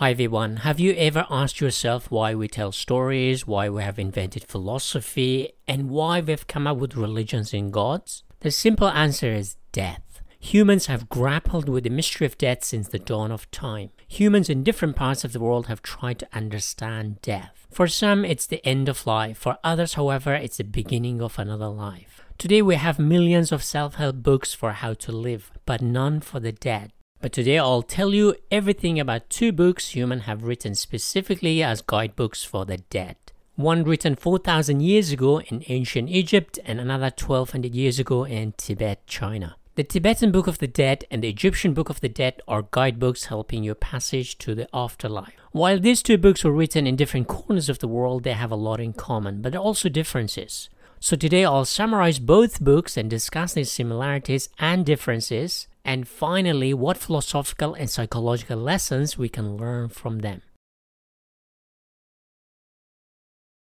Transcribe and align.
Hi 0.00 0.12
everyone, 0.12 0.56
have 0.64 0.80
you 0.80 0.94
ever 0.94 1.26
asked 1.28 1.60
yourself 1.60 2.10
why 2.10 2.34
we 2.34 2.48
tell 2.48 2.72
stories, 2.72 3.46
why 3.46 3.68
we 3.68 3.82
have 3.82 3.98
invented 3.98 4.44
philosophy, 4.44 5.52
and 5.68 5.90
why 5.90 6.22
we've 6.22 6.46
come 6.46 6.66
up 6.66 6.78
with 6.78 6.96
religions 6.96 7.52
and 7.52 7.70
gods? 7.70 8.24
The 8.40 8.50
simple 8.50 8.88
answer 8.88 9.30
is 9.30 9.58
death. 9.72 10.22
Humans 10.38 10.86
have 10.86 11.10
grappled 11.10 11.68
with 11.68 11.84
the 11.84 11.90
mystery 11.90 12.26
of 12.26 12.38
death 12.38 12.64
since 12.64 12.88
the 12.88 12.98
dawn 12.98 13.30
of 13.30 13.50
time. 13.50 13.90
Humans 14.08 14.48
in 14.48 14.64
different 14.64 14.96
parts 14.96 15.22
of 15.22 15.34
the 15.34 15.40
world 15.40 15.66
have 15.66 15.82
tried 15.82 16.18
to 16.20 16.28
understand 16.32 17.20
death. 17.20 17.66
For 17.70 17.86
some, 17.86 18.24
it's 18.24 18.46
the 18.46 18.66
end 18.66 18.88
of 18.88 19.06
life. 19.06 19.36
For 19.36 19.58
others, 19.62 19.94
however, 20.00 20.32
it's 20.32 20.56
the 20.56 20.64
beginning 20.64 21.20
of 21.20 21.38
another 21.38 21.68
life. 21.68 22.22
Today, 22.38 22.62
we 22.62 22.76
have 22.76 22.98
millions 22.98 23.52
of 23.52 23.62
self 23.62 23.96
help 23.96 24.22
books 24.22 24.54
for 24.54 24.72
how 24.72 24.94
to 24.94 25.12
live, 25.12 25.52
but 25.66 25.82
none 25.82 26.20
for 26.20 26.40
the 26.40 26.52
dead. 26.52 26.94
But 27.20 27.34
today 27.34 27.58
I'll 27.58 27.82
tell 27.82 28.14
you 28.14 28.34
everything 28.50 28.98
about 28.98 29.28
two 29.28 29.52
books 29.52 29.94
humans 29.94 30.22
have 30.22 30.44
written 30.44 30.74
specifically 30.74 31.62
as 31.62 31.82
guidebooks 31.82 32.44
for 32.44 32.64
the 32.64 32.78
dead. 32.78 33.16
One 33.56 33.84
written 33.84 34.16
4000 34.16 34.80
years 34.80 35.12
ago 35.12 35.40
in 35.42 35.62
ancient 35.68 36.08
Egypt 36.08 36.58
and 36.64 36.80
another 36.80 37.12
1200 37.14 37.74
years 37.74 37.98
ago 37.98 38.24
in 38.24 38.54
Tibet, 38.56 39.06
China. 39.06 39.56
The 39.74 39.84
Tibetan 39.84 40.32
Book 40.32 40.46
of 40.46 40.58
the 40.58 40.66
Dead 40.66 41.04
and 41.10 41.22
the 41.22 41.28
Egyptian 41.28 41.74
Book 41.74 41.90
of 41.90 42.00
the 42.00 42.08
Dead 42.08 42.40
are 42.48 42.68
guidebooks 42.70 43.26
helping 43.26 43.64
your 43.64 43.74
passage 43.74 44.38
to 44.38 44.54
the 44.54 44.66
afterlife. 44.72 45.34
While 45.52 45.78
these 45.78 46.02
two 46.02 46.16
books 46.16 46.42
were 46.42 46.52
written 46.52 46.86
in 46.86 46.96
different 46.96 47.28
corners 47.28 47.68
of 47.68 47.80
the 47.80 47.88
world, 47.88 48.24
they 48.24 48.32
have 48.32 48.50
a 48.50 48.56
lot 48.56 48.80
in 48.80 48.94
common, 48.94 49.42
but 49.42 49.54
also 49.54 49.90
differences. 49.90 50.70
So 51.00 51.16
today 51.16 51.44
I'll 51.44 51.66
summarize 51.66 52.18
both 52.18 52.62
books 52.62 52.96
and 52.96 53.10
discuss 53.10 53.52
their 53.52 53.64
similarities 53.64 54.48
and 54.58 54.86
differences 54.86 55.66
and 55.84 56.06
finally, 56.06 56.74
what 56.74 56.98
philosophical 56.98 57.74
and 57.74 57.88
psychological 57.88 58.58
lessons 58.58 59.18
we 59.18 59.28
can 59.28 59.56
learn 59.56 59.88
from 59.88 60.20
them. 60.20 60.42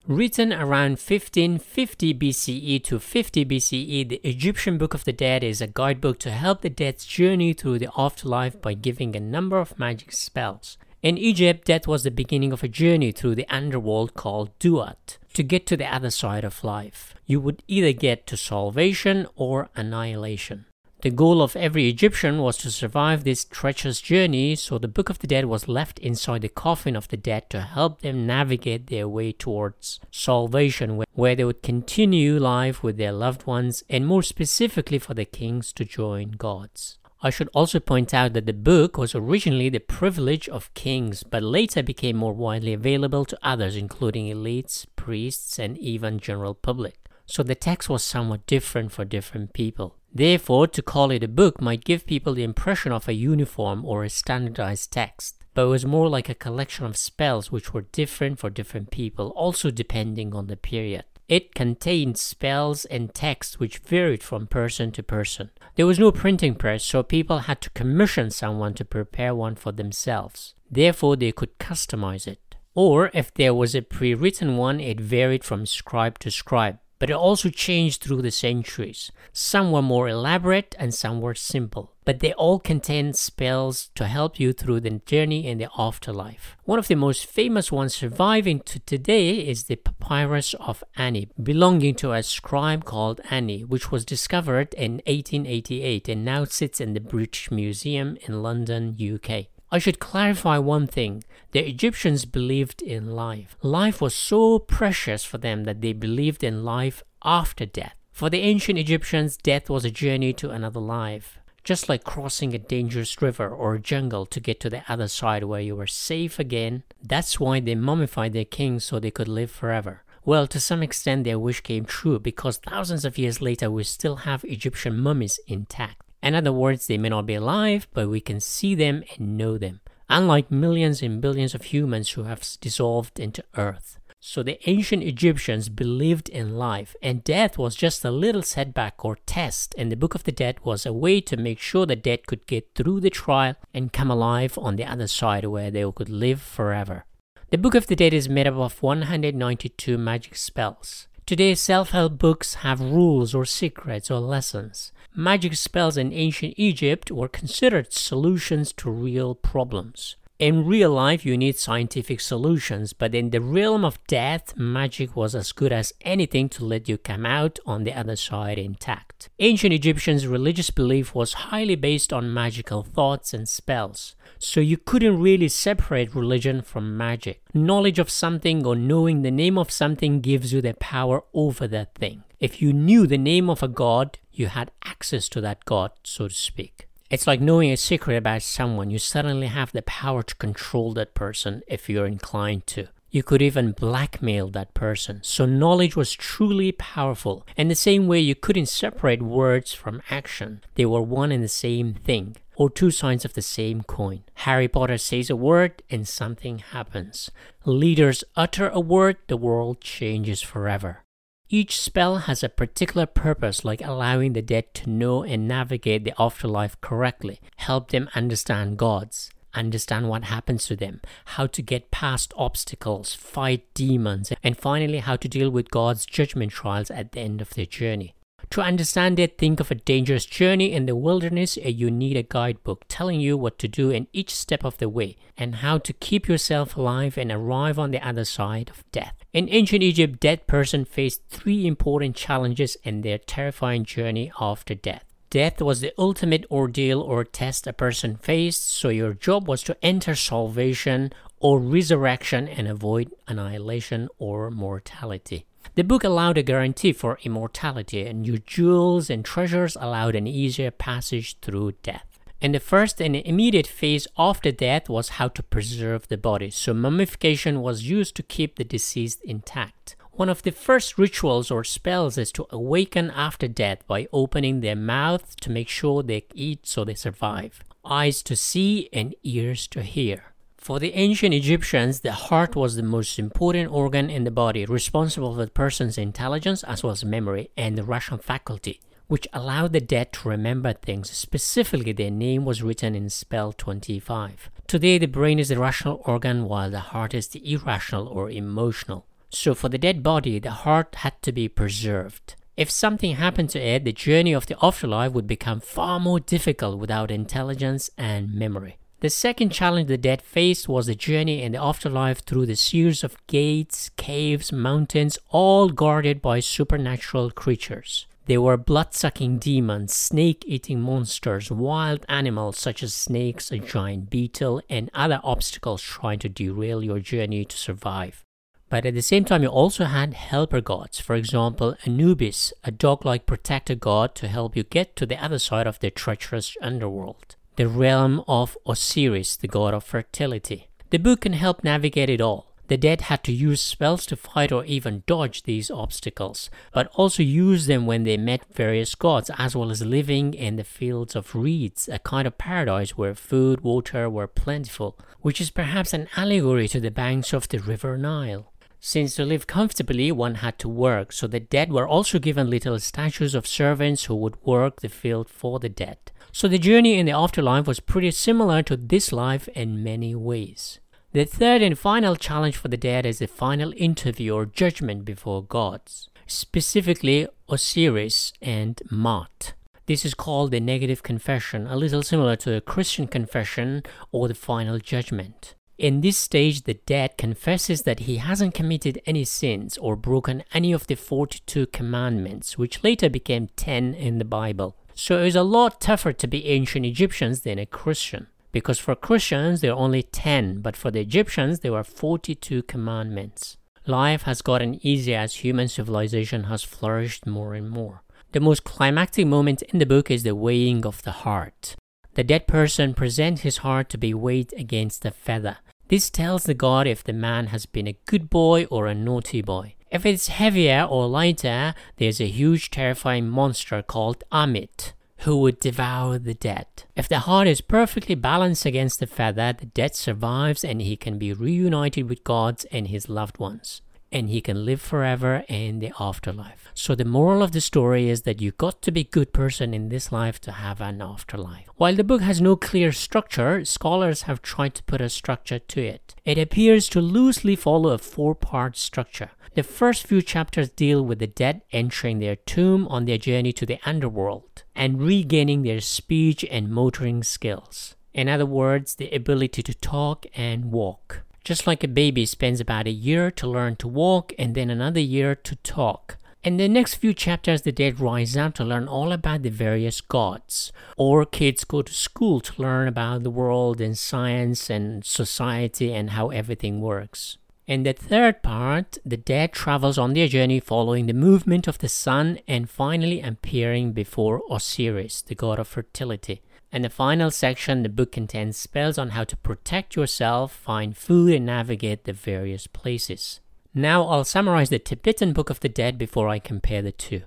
Written 0.07 0.51
around 0.51 0.97
1550 0.97 2.13
BCE 2.15 2.83
to 2.83 2.99
50 2.99 3.45
BCE, 3.45 4.09
the 4.09 4.21
Egyptian 4.23 4.77
Book 4.77 4.93
of 4.93 5.03
the 5.03 5.13
Dead 5.13 5.43
is 5.43 5.61
a 5.61 5.67
guidebook 5.67 6.17
to 6.19 6.31
help 6.31 6.61
the 6.61 6.69
dead's 6.69 7.05
journey 7.05 7.53
through 7.53 7.77
the 7.79 7.91
afterlife 7.95 8.59
by 8.59 8.73
giving 8.73 9.15
a 9.15 9.19
number 9.19 9.59
of 9.59 9.77
magic 9.77 10.11
spells. 10.11 10.77
In 11.01 11.17
Egypt, 11.17 11.65
death 11.65 11.87
was 11.87 12.03
the 12.03 12.11
beginning 12.11 12.51
of 12.51 12.63
a 12.63 12.67
journey 12.67 13.11
through 13.11 13.35
the 13.35 13.47
underworld 13.49 14.15
called 14.15 14.57
Duat. 14.57 15.17
To 15.33 15.43
get 15.43 15.67
to 15.67 15.77
the 15.77 15.85
other 15.85 16.09
side 16.09 16.43
of 16.43 16.63
life, 16.63 17.13
you 17.25 17.39
would 17.39 17.61
either 17.67 17.93
get 17.93 18.25
to 18.27 18.35
salvation 18.35 19.27
or 19.35 19.69
annihilation. 19.75 20.65
The 21.01 21.11
goal 21.11 21.41
of 21.41 21.55
every 21.55 21.87
Egyptian 21.87 22.39
was 22.39 22.57
to 22.57 22.69
survive 22.69 23.23
this 23.23 23.45
treacherous 23.45 24.01
journey, 24.01 24.55
so 24.55 24.77
the 24.77 24.89
Book 24.89 25.09
of 25.09 25.19
the 25.19 25.27
Dead 25.27 25.45
was 25.45 25.69
left 25.69 25.97
inside 25.99 26.41
the 26.41 26.49
coffin 26.49 26.97
of 26.97 27.07
the 27.07 27.15
dead 27.15 27.49
to 27.51 27.61
help 27.61 28.01
them 28.01 28.27
navigate 28.27 28.87
their 28.87 29.07
way 29.07 29.31
towards 29.31 30.01
salvation, 30.11 31.01
where 31.13 31.37
they 31.37 31.45
would 31.45 31.63
continue 31.63 32.37
life 32.37 32.83
with 32.83 32.97
their 32.97 33.13
loved 33.13 33.47
ones, 33.47 33.81
and 33.89 34.05
more 34.05 34.21
specifically 34.21 34.99
for 34.99 35.13
the 35.13 35.23
kings 35.23 35.71
to 35.71 35.85
join 35.85 36.31
gods. 36.31 36.97
I 37.21 37.29
should 37.29 37.49
also 37.53 37.79
point 37.79 38.13
out 38.13 38.33
that 38.33 38.45
the 38.45 38.51
book 38.51 38.97
was 38.97 39.15
originally 39.15 39.69
the 39.69 39.79
privilege 39.79 40.49
of 40.49 40.73
kings, 40.73 41.23
but 41.23 41.43
later 41.43 41.81
became 41.81 42.17
more 42.17 42.33
widely 42.33 42.73
available 42.73 43.23
to 43.23 43.39
others, 43.41 43.77
including 43.77 44.25
elites, 44.25 44.85
priests, 44.97 45.57
and 45.57 45.77
even 45.77 46.19
general 46.19 46.53
public. 46.53 46.98
So 47.29 47.43
the 47.43 47.53
text 47.53 47.89
was 47.89 48.01
somewhat 48.01 48.47
different 48.47 48.91
for 48.91 49.05
different 49.05 49.53
people. 49.53 49.95
Therefore, 50.11 50.65
to 50.65 50.81
call 50.81 51.11
it 51.11 51.23
a 51.23 51.27
book 51.27 51.61
might 51.61 51.85
give 51.85 52.07
people 52.07 52.33
the 52.33 52.43
impression 52.43 52.91
of 52.91 53.07
a 53.07 53.13
uniform 53.13 53.85
or 53.85 54.03
a 54.03 54.09
standardized 54.09 54.91
text, 54.91 55.35
but 55.53 55.65
it 55.65 55.67
was 55.67 55.85
more 55.85 56.09
like 56.09 56.27
a 56.27 56.33
collection 56.33 56.87
of 56.87 56.97
spells 56.97 57.51
which 57.51 57.71
were 57.71 57.83
different 57.83 58.39
for 58.39 58.49
different 58.49 58.89
people, 58.89 59.27
also 59.35 59.69
depending 59.69 60.33
on 60.33 60.47
the 60.47 60.57
period. 60.57 61.03
It 61.27 61.53
contained 61.53 62.17
spells 62.17 62.85
and 62.85 63.13
text 63.13 63.59
which 63.59 63.77
varied 63.77 64.23
from 64.23 64.47
person 64.47 64.91
to 64.93 65.03
person. 65.03 65.51
There 65.75 65.85
was 65.85 65.99
no 65.99 66.11
printing 66.11 66.55
press, 66.55 66.83
so 66.83 67.03
people 67.03 67.39
had 67.39 67.61
to 67.61 67.69
commission 67.69 68.31
someone 68.31 68.73
to 68.73 68.83
prepare 68.83 69.35
one 69.35 69.53
for 69.53 69.71
themselves. 69.71 70.55
Therefore, 70.71 71.15
they 71.15 71.31
could 71.31 71.59
customize 71.59 72.25
it. 72.25 72.55
Or, 72.73 73.11
if 73.13 73.31
there 73.31 73.53
was 73.53 73.75
a 73.75 73.83
pre 73.83 74.15
written 74.15 74.57
one, 74.57 74.79
it 74.79 74.99
varied 74.99 75.43
from 75.43 75.67
scribe 75.67 76.17
to 76.19 76.31
scribe 76.31 76.79
but 76.99 77.09
it 77.09 77.13
also 77.13 77.49
changed 77.49 78.01
through 78.01 78.21
the 78.21 78.31
centuries. 78.31 79.11
Some 79.31 79.71
were 79.71 79.81
more 79.81 80.09
elaborate 80.09 80.75
and 80.77 80.93
some 80.93 81.21
were 81.21 81.33
simple, 81.33 81.93
but 82.03 82.19
they 82.19 82.33
all 82.33 82.59
contain 82.59 83.13
spells 83.13 83.89
to 83.95 84.05
help 84.05 84.39
you 84.39 84.51
through 84.51 84.81
the 84.81 85.01
journey 85.05 85.47
in 85.47 85.57
the 85.57 85.69
afterlife. 85.77 86.57
One 86.65 86.77
of 86.77 86.87
the 86.87 86.95
most 86.95 87.25
famous 87.25 87.71
ones 87.71 87.95
surviving 87.95 88.59
to 88.61 88.79
today 88.79 89.39
is 89.39 89.63
the 89.63 89.77
Papyrus 89.77 90.53
of 90.55 90.83
Ani, 90.97 91.29
belonging 91.41 91.95
to 91.95 92.11
a 92.11 92.21
scribe 92.21 92.83
called 92.83 93.21
Ani, 93.29 93.63
which 93.63 93.91
was 93.91 94.03
discovered 94.03 94.73
in 94.73 95.01
1888 95.07 96.09
and 96.09 96.25
now 96.25 96.43
sits 96.43 96.81
in 96.81 96.93
the 96.93 96.99
British 96.99 97.49
Museum 97.49 98.17
in 98.27 98.43
London, 98.43 98.97
UK. 98.99 99.47
I 99.71 99.77
should 99.77 99.99
clarify 99.99 100.57
one 100.57 100.87
thing. 100.87 101.23
The 101.51 101.67
Egyptians 101.67 102.25
believed 102.25 102.81
in 102.81 103.11
life. 103.11 103.55
Life 103.61 104.01
was 104.01 104.15
so 104.15 104.57
precious 104.57 105.23
for 105.23 105.37
them 105.37 105.65
that 105.65 105.81
they 105.81 105.93
believed 105.93 106.43
in 106.43 106.63
life 106.63 107.03
after 107.23 107.65
death. 107.65 107.95
For 108.11 108.29
the 108.29 108.41
ancient 108.41 108.79
Egyptians, 108.79 109.37
death 109.37 109.69
was 109.69 109.85
a 109.85 109.91
journey 109.91 110.33
to 110.33 110.49
another 110.49 110.79
life. 110.79 111.37
Just 111.63 111.87
like 111.87 112.03
crossing 112.03 112.53
a 112.53 112.57
dangerous 112.57 113.21
river 113.21 113.47
or 113.47 113.75
a 113.75 113.79
jungle 113.79 114.25
to 114.25 114.39
get 114.39 114.59
to 114.61 114.69
the 114.69 114.83
other 114.87 115.07
side 115.07 115.43
where 115.43 115.61
you 115.61 115.75
were 115.75 115.87
safe 115.87 116.39
again, 116.39 116.83
that's 117.03 117.39
why 117.39 117.59
they 117.59 117.75
mummified 117.75 118.33
their 118.33 118.45
kings 118.45 118.85
so 118.85 118.99
they 118.99 119.11
could 119.11 119.27
live 119.27 119.51
forever. 119.51 120.01
Well, 120.25 120.47
to 120.47 120.59
some 120.59 120.81
extent, 120.81 121.25
their 121.25 121.39
wish 121.39 121.61
came 121.61 121.85
true 121.85 122.19
because 122.19 122.57
thousands 122.57 123.05
of 123.05 123.17
years 123.17 123.41
later, 123.41 123.69
we 123.69 123.83
still 123.83 124.17
have 124.17 124.43
Egyptian 124.45 124.97
mummies 124.99 125.39
intact. 125.47 126.01
In 126.21 126.35
other 126.35 126.51
words, 126.51 126.87
they 126.87 126.97
may 126.97 127.09
not 127.09 127.25
be 127.25 127.35
alive, 127.35 127.87
but 127.93 128.09
we 128.09 128.21
can 128.21 128.39
see 128.39 128.75
them 128.75 129.03
and 129.15 129.37
know 129.37 129.57
them, 129.57 129.81
unlike 130.09 130.51
millions 130.51 131.01
and 131.01 131.21
billions 131.21 131.55
of 131.55 131.63
humans 131.63 132.11
who 132.11 132.23
have 132.23 132.57
dissolved 132.61 133.19
into 133.19 133.43
earth. 133.55 133.99
So 134.21 134.43
the 134.43 134.59
ancient 134.69 135.01
Egyptians 135.01 135.69
believed 135.69 136.27
in 136.27 136.57
life, 136.57 136.93
and 137.01 137.23
death 137.23 137.57
was 137.57 137.73
just 137.73 138.03
a 138.03 138.11
little 138.11 138.41
setback 138.41 139.05
or 139.05 139.15
test, 139.25 139.73
and 139.77 139.89
the 139.89 139.95
Book 139.95 140.13
of 140.13 140.25
the 140.25 140.33
Dead 140.33 140.57
was 140.61 140.85
a 140.85 140.91
way 140.91 141.21
to 141.21 141.37
make 141.37 141.59
sure 141.59 141.85
the 141.85 141.95
dead 141.95 142.27
could 142.27 142.45
get 142.45 142.75
through 142.75 142.99
the 142.99 143.09
trial 143.09 143.55
and 143.73 143.93
come 143.93 144.11
alive 144.11 144.57
on 144.57 144.75
the 144.75 144.83
other 144.83 145.07
side 145.07 145.45
where 145.45 145.71
they 145.71 145.89
could 145.95 146.09
live 146.09 146.41
forever. 146.41 147.05
The 147.51 147.57
Book 147.57 147.75
of 147.75 147.87
the 147.87 147.95
Dead 147.95 148.13
is 148.13 148.27
made 148.27 148.45
up 148.45 148.55
of 148.55 148.83
192 148.83 149.97
magic 149.97 150.35
spells. 150.35 151.07
Today, 151.29 151.53
self 151.53 151.91
help 151.91 152.17
books 152.17 152.55
have 152.65 152.81
rules 152.81 153.35
or 153.35 153.45
secrets 153.45 154.09
or 154.09 154.19
lessons. 154.19 154.91
Magic 155.15 155.53
spells 155.53 155.95
in 155.95 156.11
ancient 156.11 156.55
Egypt 156.57 157.11
were 157.11 157.27
considered 157.27 157.93
solutions 157.93 158.73
to 158.73 158.89
real 158.89 159.35
problems. 159.35 160.15
In 160.39 160.65
real 160.65 160.89
life, 160.89 161.27
you 161.27 161.37
need 161.37 161.59
scientific 161.59 162.19
solutions, 162.19 162.93
but 162.93 163.13
in 163.13 163.29
the 163.29 163.41
realm 163.41 163.85
of 163.85 164.03
death, 164.07 164.57
magic 164.57 165.15
was 165.15 165.35
as 165.35 165.51
good 165.51 165.71
as 165.71 165.93
anything 166.01 166.49
to 166.49 166.65
let 166.65 166.89
you 166.89 166.97
come 166.97 167.27
out 167.27 167.59
on 167.63 167.83
the 167.83 167.93
other 167.93 168.15
side 168.15 168.57
intact. 168.57 169.29
Ancient 169.37 169.71
Egyptians' 169.71 170.25
religious 170.25 170.71
belief 170.71 171.13
was 171.13 171.33
highly 171.51 171.75
based 171.75 172.11
on 172.11 172.33
magical 172.33 172.81
thoughts 172.81 173.35
and 173.35 173.47
spells, 173.47 174.15
so 174.39 174.61
you 174.61 174.77
couldn't 174.77 175.19
really 175.19 175.49
separate 175.49 176.15
religion 176.15 176.61
from 176.61 176.97
magic. 176.97 177.41
Knowledge 177.53 177.99
of 177.99 178.09
something 178.09 178.65
or 178.65 178.75
knowing 178.75 179.21
the 179.21 179.29
name 179.29 179.57
of 179.57 179.69
something 179.69 180.21
gives 180.21 180.53
you 180.53 180.61
the 180.61 180.73
power 180.73 181.23
over 181.33 181.67
that 181.67 181.93
thing. 181.95 182.23
If 182.39 182.61
you 182.61 182.71
knew 182.71 183.05
the 183.05 183.17
name 183.17 183.49
of 183.49 183.61
a 183.61 183.67
god, 183.67 184.17
you 184.31 184.47
had 184.47 184.71
access 184.85 185.27
to 185.29 185.41
that 185.41 185.65
god, 185.65 185.91
so 186.03 186.29
to 186.29 186.33
speak. 186.33 186.87
It's 187.09 187.27
like 187.27 187.41
knowing 187.41 187.71
a 187.71 187.77
secret 187.77 188.15
about 188.15 188.43
someone. 188.43 188.89
You 188.89 188.99
suddenly 188.99 189.47
have 189.47 189.71
the 189.71 189.81
power 189.81 190.23
to 190.23 190.35
control 190.35 190.93
that 190.93 191.15
person 191.15 191.63
if 191.67 191.89
you're 191.89 192.05
inclined 192.05 192.65
to. 192.67 192.87
You 193.11 193.23
could 193.23 193.41
even 193.41 193.71
blackmail 193.71 194.49
that 194.49 194.75
person. 194.75 195.21
So 195.23 195.47
knowledge 195.47 195.95
was 195.95 196.13
truly 196.13 196.71
powerful. 196.71 197.47
In 197.57 197.67
the 197.67 197.75
same 197.75 198.05
way 198.05 198.19
you 198.19 198.35
couldn't 198.35 198.67
separate 198.67 199.23
words 199.23 199.73
from 199.73 200.03
action, 200.11 200.61
they 200.75 200.85
were 200.85 201.01
one 201.01 201.31
and 201.31 201.43
the 201.43 201.47
same 201.47 201.95
thing. 201.95 202.35
Or 202.59 202.69
two 202.69 202.91
sides 202.91 203.23
of 203.23 203.33
the 203.33 203.41
same 203.41 203.81
coin. 203.81 204.21
Harry 204.45 204.67
Potter 204.67 204.97
says 204.97 205.29
a 205.29 205.35
word 205.35 205.81
and 205.89 206.05
something 206.05 206.59
happens. 206.59 207.31
Leaders 207.63 208.23
utter 208.35 208.67
a 208.67 208.81
word, 208.81 209.15
the 209.27 209.37
world 209.37 209.79
changes 209.79 210.41
forever. 210.41 211.05
Each 211.47 211.79
spell 211.79 212.17
has 212.27 212.43
a 212.43 212.49
particular 212.49 213.05
purpose, 213.05 213.63
like 213.63 213.81
allowing 213.81 214.33
the 214.33 214.41
dead 214.41 214.73
to 214.75 214.89
know 214.89 215.23
and 215.23 215.47
navigate 215.47 216.03
the 216.03 216.13
afterlife 216.19 216.79
correctly, 216.81 217.39
help 217.55 217.91
them 217.91 218.09
understand 218.13 218.77
gods, 218.77 219.31
understand 219.53 220.09
what 220.09 220.25
happens 220.25 220.67
to 220.67 220.75
them, 220.75 220.99
how 221.39 221.47
to 221.47 221.61
get 221.61 221.91
past 221.91 222.33
obstacles, 222.35 223.15
fight 223.15 223.73
demons, 223.73 224.33
and 224.43 224.57
finally 224.57 224.99
how 224.99 225.15
to 225.15 225.29
deal 225.29 225.49
with 225.49 225.71
God's 225.71 226.05
judgment 226.05 226.51
trials 226.51 226.91
at 226.91 227.13
the 227.13 227.21
end 227.21 227.41
of 227.41 227.51
their 227.51 227.65
journey. 227.65 228.13
To 228.51 228.61
understand 228.61 229.19
it, 229.19 229.37
think 229.37 229.59
of 229.59 229.69
a 229.69 229.75
dangerous 229.75 230.25
journey 230.25 230.73
in 230.73 230.87
the 230.87 230.95
wilderness, 230.95 231.55
and 231.55 231.75
you 231.75 231.91
need 231.91 232.17
a 232.17 232.23
guidebook 232.23 232.83
telling 232.87 233.19
you 233.19 233.37
what 233.37 233.59
to 233.59 233.67
do 233.67 233.91
in 233.91 234.07
each 234.11 234.33
step 234.33 234.65
of 234.65 234.79
the 234.79 234.89
way 234.89 235.17
and 235.37 235.55
how 235.57 235.77
to 235.77 235.93
keep 235.93 236.27
yourself 236.27 236.75
alive 236.75 237.15
and 237.15 237.31
arrive 237.31 237.77
on 237.77 237.91
the 237.91 238.05
other 238.05 238.25
side 238.25 238.69
of 238.71 238.83
death. 238.91 239.13
In 239.33 239.49
ancient 239.49 239.83
Egypt, 239.83 240.19
dead 240.19 240.47
person 240.47 240.83
faced 240.83 241.21
three 241.29 241.67
important 241.67 242.15
challenges 242.15 242.75
in 242.83 243.01
their 243.01 243.19
terrifying 243.19 243.85
journey 243.85 244.31
after 244.41 244.73
death. 244.73 245.05
Death 245.29 245.61
was 245.61 245.81
the 245.81 245.93
ultimate 245.99 246.43
ordeal 246.49 247.01
or 247.01 247.23
test 247.23 247.67
a 247.67 247.73
person 247.73 248.15
faced, 248.15 248.67
so 248.67 248.89
your 248.89 249.13
job 249.13 249.47
was 249.47 249.61
to 249.61 249.77
enter 249.85 250.15
salvation 250.15 251.13
or 251.39 251.59
resurrection 251.59 252.47
and 252.47 252.67
avoid 252.67 253.13
annihilation 253.27 254.09
or 254.17 254.49
mortality. 254.49 255.45
The 255.75 255.83
book 255.83 256.03
allowed 256.03 256.37
a 256.37 256.43
guarantee 256.43 256.93
for 256.93 257.19
immortality, 257.23 258.05
and 258.05 258.25
your 258.25 258.39
jewels 258.39 259.09
and 259.09 259.23
treasures 259.23 259.77
allowed 259.79 260.15
an 260.15 260.27
easier 260.27 260.71
passage 260.71 261.37
through 261.41 261.73
death. 261.83 262.05
And 262.41 262.55
the 262.55 262.59
first 262.59 263.01
and 263.01 263.15
immediate 263.15 263.67
phase 263.67 264.07
after 264.17 264.51
death 264.51 264.89
was 264.89 265.09
how 265.09 265.27
to 265.29 265.43
preserve 265.43 266.07
the 266.07 266.17
body. 266.17 266.49
So 266.49 266.73
mummification 266.73 267.61
was 267.61 267.83
used 267.83 268.15
to 268.15 268.23
keep 268.23 268.55
the 268.55 268.63
deceased 268.63 269.21
intact. 269.23 269.95
One 270.11 270.29
of 270.29 270.43
the 270.43 270.51
first 270.51 270.97
rituals 270.97 271.51
or 271.51 271.63
spells 271.63 272.17
is 272.17 272.31
to 272.33 272.47
awaken 272.49 273.11
after 273.11 273.47
death 273.47 273.85
by 273.87 274.07
opening 274.11 274.59
their 274.59 274.75
mouth 274.75 275.35
to 275.37 275.49
make 275.49 275.69
sure 275.69 276.03
they 276.03 276.25
eat 276.33 276.65
so 276.67 276.83
they 276.83 276.93
survive, 276.93 277.63
eyes 277.85 278.21
to 278.23 278.35
see, 278.35 278.89
and 278.91 279.15
ears 279.23 279.67
to 279.67 279.81
hear. 279.81 280.33
For 280.59 280.77
the 280.77 280.93
ancient 280.93 281.33
Egyptians, 281.33 282.01
the 282.01 282.11
heart 282.11 282.53
was 282.53 282.75
the 282.75 282.83
most 282.83 283.17
important 283.17 283.71
organ 283.71 284.09
in 284.09 284.25
the 284.25 284.29
body, 284.29 284.65
responsible 284.65 285.33
for 285.33 285.45
the 285.45 285.51
person's 285.51 285.97
intelligence 285.97 286.63
as 286.65 286.83
well 286.83 286.91
as 286.91 287.03
memory 287.03 287.49
and 287.55 287.77
the 287.77 287.83
rational 287.83 288.19
faculty, 288.19 288.81
which 289.07 289.25
allowed 289.31 289.71
the 289.71 289.79
dead 289.79 290.11
to 290.13 290.27
remember 290.27 290.73
things. 290.73 291.09
Specifically, 291.11 291.93
their 291.93 292.11
name 292.11 292.43
was 292.43 292.61
written 292.61 292.93
in 292.93 293.09
spell 293.09 293.53
25. 293.53 294.51
Today, 294.67 294.97
the 294.97 295.07
brain 295.07 295.39
is 295.39 295.47
the 295.47 295.57
rational 295.57 296.01
organ 296.05 296.43
while 296.43 296.69
the 296.69 296.91
heart 296.91 297.13
is 297.13 297.29
the 297.29 297.51
irrational 297.51 298.07
or 298.07 298.29
emotional. 298.29 299.07
So, 299.29 299.55
for 299.55 299.69
the 299.69 299.77
dead 299.77 300.03
body, 300.03 300.39
the 300.39 300.51
heart 300.51 300.93
had 300.95 301.21
to 301.21 301.31
be 301.31 301.47
preserved. 301.47 302.35
If 302.57 302.69
something 302.69 303.15
happened 303.15 303.49
to 303.51 303.59
it, 303.59 303.85
the 303.85 303.93
journey 303.93 304.33
of 304.33 304.47
the 304.47 304.57
afterlife 304.61 305.13
would 305.13 305.25
become 305.25 305.61
far 305.61 306.01
more 306.01 306.19
difficult 306.19 306.77
without 306.77 307.11
intelligence 307.11 307.89
and 307.97 308.33
memory. 308.33 308.77
The 309.01 309.09
second 309.09 309.51
challenge 309.51 309.87
the 309.87 309.97
dead 309.97 310.21
faced 310.21 310.67
was 310.67 310.87
the 310.87 310.95
journey 310.95 311.41
in 311.41 311.53
the 311.53 311.63
afterlife 311.63 312.19
through 312.19 312.47
the 312.47 312.57
series 312.57 313.01
of 313.01 313.15
gates, 313.27 313.91
caves, 313.95 314.51
mountains, 314.51 315.17
all 315.29 315.69
guarded 315.69 316.21
by 316.21 316.41
supernatural 316.41 317.31
creatures. 317.31 318.07
There 318.25 318.41
were 318.41 318.57
blood 318.57 318.93
sucking 318.93 319.37
demons, 319.39 319.93
snake 319.93 320.43
eating 320.45 320.81
monsters, 320.81 321.49
wild 321.49 322.05
animals 322.09 322.57
such 322.57 322.83
as 322.83 322.93
snakes, 322.93 323.53
a 323.53 323.59
giant 323.59 324.09
beetle, 324.09 324.61
and 324.69 324.91
other 324.93 325.21
obstacles 325.23 325.81
trying 325.81 326.19
to 326.19 326.27
derail 326.27 326.83
your 326.83 326.99
journey 326.99 327.45
to 327.45 327.55
survive. 327.55 328.25
But 328.67 328.85
at 328.85 328.95
the 328.95 329.01
same 329.01 329.23
time, 329.23 329.43
you 329.43 329.49
also 329.49 329.85
had 329.85 330.13
helper 330.13 330.59
gods. 330.59 330.99
For 330.99 331.15
example, 331.15 331.77
Anubis, 331.85 332.51
a 332.65 332.71
dog 332.71 333.05
like 333.05 333.25
protector 333.25 333.75
god 333.75 334.13
to 334.15 334.27
help 334.27 334.57
you 334.57 334.63
get 334.63 334.97
to 334.97 335.05
the 335.05 335.23
other 335.23 335.39
side 335.39 335.67
of 335.67 335.79
the 335.79 335.89
treacherous 335.89 336.57
underworld 336.61 337.37
the 337.59 337.67
realm 337.67 338.23
of 338.25 338.57
Osiris, 338.65 339.35
the 339.35 339.45
god 339.45 339.73
of 339.73 339.83
fertility. 339.83 340.69
The 340.91 340.97
book 340.97 341.19
can 341.19 341.33
help 341.33 341.61
navigate 341.61 342.09
it 342.09 342.21
all. 342.21 342.53
The 342.69 342.77
dead 342.77 343.01
had 343.01 343.21
to 343.25 343.33
use 343.33 343.59
spells 343.59 344.05
to 344.05 344.15
fight 344.15 344.53
or 344.53 344.63
even 344.63 345.03
dodge 345.05 345.43
these 345.43 345.69
obstacles, 345.69 346.49
but 346.73 346.87
also 346.95 347.21
use 347.21 347.65
them 347.65 347.85
when 347.85 348.03
they 348.03 348.15
met 348.15 348.45
various 348.53 348.95
gods, 348.95 349.29
as 349.37 349.57
well 349.57 349.71
as 349.71 349.81
living 349.81 350.33
in 350.33 350.55
the 350.55 350.63
fields 350.63 351.17
of 351.17 351.35
reeds, 351.35 351.89
a 351.89 351.99
kind 351.99 352.25
of 352.25 352.37
paradise 352.37 352.91
where 352.97 353.13
food, 353.13 353.59
water 353.59 354.09
were 354.09 354.27
plentiful, 354.27 354.97
which 355.19 355.41
is 355.41 355.51
perhaps 355.51 355.93
an 355.93 356.07
allegory 356.15 356.69
to 356.69 356.79
the 356.79 356.91
banks 356.91 357.33
of 357.33 357.49
the 357.49 357.59
river 357.59 357.97
Nile. 357.97 358.53
Since 358.79 359.15
to 359.15 359.25
live 359.25 359.47
comfortably 359.47 360.13
one 360.13 360.35
had 360.35 360.57
to 360.59 360.69
work, 360.69 361.11
so 361.11 361.27
the 361.27 361.41
dead 361.41 361.73
were 361.73 361.85
also 361.85 362.19
given 362.19 362.49
little 362.49 362.79
statues 362.79 363.35
of 363.35 363.45
servants 363.45 364.05
who 364.05 364.15
would 364.15 364.41
work 364.45 364.79
the 364.79 364.87
field 364.87 365.29
for 365.29 365.59
the 365.59 365.67
dead. 365.67 366.08
So 366.31 366.47
the 366.47 366.57
journey 366.57 366.97
in 366.97 367.05
the 367.05 367.11
afterlife 367.11 367.67
was 367.67 367.79
pretty 367.79 368.11
similar 368.11 368.61
to 368.63 368.77
this 368.77 369.11
life 369.11 369.47
in 369.49 369.83
many 369.83 370.15
ways. 370.15 370.79
The 371.11 371.25
third 371.25 371.63
and 371.63 371.77
final 371.77 372.15
challenge 372.15 372.55
for 372.55 372.67
the 372.67 372.77
dead 372.77 373.05
is 373.05 373.19
the 373.19 373.27
final 373.27 373.73
interview 373.75 374.33
or 374.33 374.45
judgment 374.45 375.05
before 375.05 375.43
gods, 375.43 376.07
specifically 376.27 377.27
Osiris 377.49 378.31
and 378.41 378.79
Maat. 378.91 379.53
This 379.87 380.05
is 380.05 380.13
called 380.13 380.51
the 380.51 380.59
negative 380.59 381.01
confession, 381.01 381.65
a 381.65 381.75
little 381.75 382.03
similar 382.03 382.35
to 382.35 382.55
a 382.55 382.61
Christian 382.61 383.07
confession 383.07 383.81
or 384.11 384.27
the 384.27 384.35
final 384.35 384.77
judgment. 384.77 385.55
In 385.79 386.01
this 386.01 386.17
stage, 386.17 386.63
the 386.63 386.75
dead 386.75 387.17
confesses 387.17 387.83
that 387.83 388.01
he 388.01 388.17
hasn't 388.17 388.53
committed 388.53 389.01
any 389.07 389.23
sins 389.23 389.79
or 389.79 389.95
broken 389.95 390.43
any 390.53 390.73
of 390.73 390.85
the 390.85 390.95
42 390.95 391.65
commandments, 391.67 392.55
which 392.55 392.83
later 392.83 393.09
became 393.09 393.49
10 393.55 393.95
in 393.95 394.19
the 394.19 394.25
Bible. 394.25 394.75
So 394.99 395.17
it 395.17 395.23
was 395.23 395.37
a 395.37 395.43
lot 395.43 395.79
tougher 395.79 396.11
to 396.11 396.27
be 396.27 396.45
ancient 396.45 396.85
Egyptians 396.85 397.39
than 397.39 397.57
a 397.57 397.65
Christian. 397.65 398.27
Because 398.51 398.79
for 398.79 398.95
Christians, 398.95 399.61
there 399.61 399.71
are 399.71 399.79
only 399.79 400.03
10, 400.03 400.59
but 400.59 400.75
for 400.75 400.91
the 400.91 400.99
Egyptians, 400.99 401.61
there 401.61 401.71
were 401.71 401.85
42 401.85 402.63
commandments. 402.63 403.55
Life 403.87 404.23
has 404.23 404.41
gotten 404.41 404.85
easier 404.85 405.17
as 405.17 405.35
human 405.35 405.69
civilization 405.69 406.43
has 406.43 406.63
flourished 406.63 407.25
more 407.25 407.53
and 407.53 407.69
more. 407.69 408.03
The 408.33 408.41
most 408.41 408.65
climactic 408.65 409.25
moment 409.25 409.61
in 409.61 409.79
the 409.79 409.85
book 409.85 410.11
is 410.11 410.23
the 410.23 410.35
weighing 410.35 410.85
of 410.85 411.01
the 411.03 411.23
heart. 411.23 411.77
The 412.15 412.25
dead 412.25 412.45
person 412.45 412.93
presents 412.93 413.43
his 413.43 413.57
heart 413.59 413.87
to 413.91 413.97
be 413.97 414.13
weighed 414.13 414.53
against 414.57 415.05
a 415.05 415.11
feather. 415.11 415.59
This 415.87 416.09
tells 416.09 416.43
the 416.43 416.53
god 416.53 416.87
if 416.87 417.05
the 417.05 417.13
man 417.13 417.47
has 417.47 417.65
been 417.65 417.87
a 417.87 417.97
good 418.05 418.29
boy 418.29 418.65
or 418.65 418.85
a 418.85 418.93
naughty 418.93 419.41
boy. 419.41 419.75
If 419.91 420.05
it's 420.05 420.27
heavier 420.27 420.83
or 420.83 421.07
lighter, 421.07 421.73
there's 421.97 422.21
a 422.21 422.27
huge 422.27 422.69
terrifying 422.69 423.27
monster 423.27 423.81
called 423.81 424.23
Amit 424.31 424.93
who 425.19 425.37
would 425.37 425.59
devour 425.59 426.19
the 426.19 426.35
dead. 426.35 426.67
If 426.95 427.09
the 427.09 427.19
heart 427.19 427.47
is 427.47 427.59
perfectly 427.59 428.15
balanced 428.15 428.65
against 428.65 428.99
the 428.99 429.07
feather, 429.07 429.51
the 429.51 429.65
dead 429.65 429.95
survives 429.95 430.63
and 430.63 430.81
he 430.81 430.95
can 430.95 431.17
be 431.17 431.33
reunited 431.33 432.07
with 432.07 432.23
gods 432.23 432.65
and 432.71 432.87
his 432.87 433.09
loved 433.09 433.39
ones. 433.39 433.81
And 434.11 434.29
he 434.29 434.41
can 434.41 434.65
live 434.65 434.81
forever 434.81 435.43
in 435.47 435.79
the 435.79 435.93
afterlife. 435.99 436.71
So 436.73 436.95
the 436.95 437.05
moral 437.05 437.43
of 437.43 437.51
the 437.51 437.61
story 437.61 438.09
is 438.09 438.23
that 438.23 438.41
you 438.41 438.51
got 438.51 438.81
to 438.81 438.91
be 438.91 439.01
a 439.01 439.03
good 439.03 439.33
person 439.33 439.73
in 439.73 439.89
this 439.89 440.11
life 440.11 440.41
to 440.41 440.51
have 440.51 440.81
an 440.81 441.01
afterlife. 441.01 441.67
While 441.75 441.95
the 441.95 442.03
book 442.03 442.21
has 442.21 442.41
no 442.41 442.55
clear 442.55 442.91
structure, 442.91 443.63
scholars 443.65 444.23
have 444.23 444.41
tried 444.41 444.73
to 444.75 444.83
put 444.83 444.99
a 444.99 445.09
structure 445.09 445.59
to 445.59 445.81
it. 445.81 446.15
It 446.25 446.39
appears 446.39 446.89
to 446.89 447.01
loosely 447.01 447.55
follow 447.55 447.89
a 447.89 447.99
four-part 447.99 448.77
structure. 448.77 449.29
The 449.53 449.63
first 449.63 450.07
few 450.07 450.21
chapters 450.21 450.69
deal 450.69 451.03
with 451.03 451.19
the 451.19 451.27
dead 451.27 451.61
entering 451.71 452.19
their 452.19 452.35
tomb 452.35 452.87
on 452.87 453.05
their 453.05 453.17
journey 453.17 453.51
to 453.53 453.65
the 453.65 453.79
underworld 453.85 454.63
and 454.75 455.01
regaining 455.01 455.63
their 455.63 455.81
speech 455.81 456.45
and 456.49 456.71
motoring 456.71 457.23
skills. 457.23 457.95
In 458.13 458.27
other 458.27 458.45
words, 458.45 458.95
the 458.95 459.11
ability 459.11 459.61
to 459.63 459.73
talk 459.73 460.25
and 460.33 460.71
walk. 460.71 461.23
Just 461.43 461.65
like 461.65 461.83
a 461.83 461.87
baby 461.87 462.25
spends 462.25 462.59
about 462.59 462.87
a 462.87 462.91
year 462.91 463.31
to 463.31 463.47
learn 463.47 463.75
to 463.77 463.87
walk 463.87 464.33
and 464.37 464.55
then 464.55 464.69
another 464.69 464.99
year 464.99 465.35
to 465.35 465.55
talk. 465.57 466.17
In 466.41 466.55
the 466.55 466.69
next 466.69 466.95
few 466.95 467.13
chapters, 467.13 467.63
the 467.63 467.71
dead 467.71 467.99
rise 467.99 468.37
up 468.37 468.53
to 468.55 468.63
learn 468.63 468.87
all 468.87 469.11
about 469.11 469.43
the 469.43 469.49
various 469.49 469.99
gods. 469.99 470.71
Or 470.95 471.25
kids 471.25 471.65
go 471.65 471.81
to 471.81 471.93
school 471.93 472.39
to 472.39 472.61
learn 472.61 472.87
about 472.87 473.23
the 473.23 473.29
world 473.29 473.81
and 473.81 473.97
science 473.97 474.69
and 474.69 475.03
society 475.03 475.93
and 475.93 476.11
how 476.11 476.29
everything 476.29 476.79
works. 476.79 477.37
In 477.67 477.83
the 477.83 477.93
third 477.93 478.41
part, 478.41 478.97
the 479.05 479.17
dead 479.17 479.51
travels 479.51 479.97
on 479.97 480.13
their 480.13 480.27
journey 480.27 480.59
following 480.59 481.05
the 481.05 481.13
movement 481.13 481.67
of 481.67 481.77
the 481.77 481.89
sun 481.89 482.39
and 482.47 482.69
finally 482.69 483.21
appearing 483.21 483.91
before 483.91 484.41
Osiris, 484.49 485.21
the 485.21 485.35
god 485.35 485.59
of 485.59 485.67
fertility. 485.67 486.41
In 486.71 486.83
the 486.83 486.89
final 486.89 487.31
section, 487.31 487.81
the 487.81 487.89
book 487.89 488.11
contains 488.11 488.55
spells 488.55 488.99
on 488.99 489.09
how 489.09 489.23
to 489.23 489.35
protect 489.35 489.95
yourself, 489.95 490.53
find 490.53 490.95
food, 490.95 491.33
and 491.33 491.45
navigate 491.45 492.03
the 492.03 492.13
various 492.13 492.67
places. 492.67 493.39
Now 493.73 494.03
I'll 494.03 494.23
summarize 494.23 494.69
the 494.69 494.77
Tibetan 494.77 495.33
Book 495.33 495.49
of 495.49 495.61
the 495.61 495.69
Dead 495.69 495.97
before 495.97 496.29
I 496.29 496.37
compare 496.37 496.83
the 496.83 496.91
two. 496.91 497.23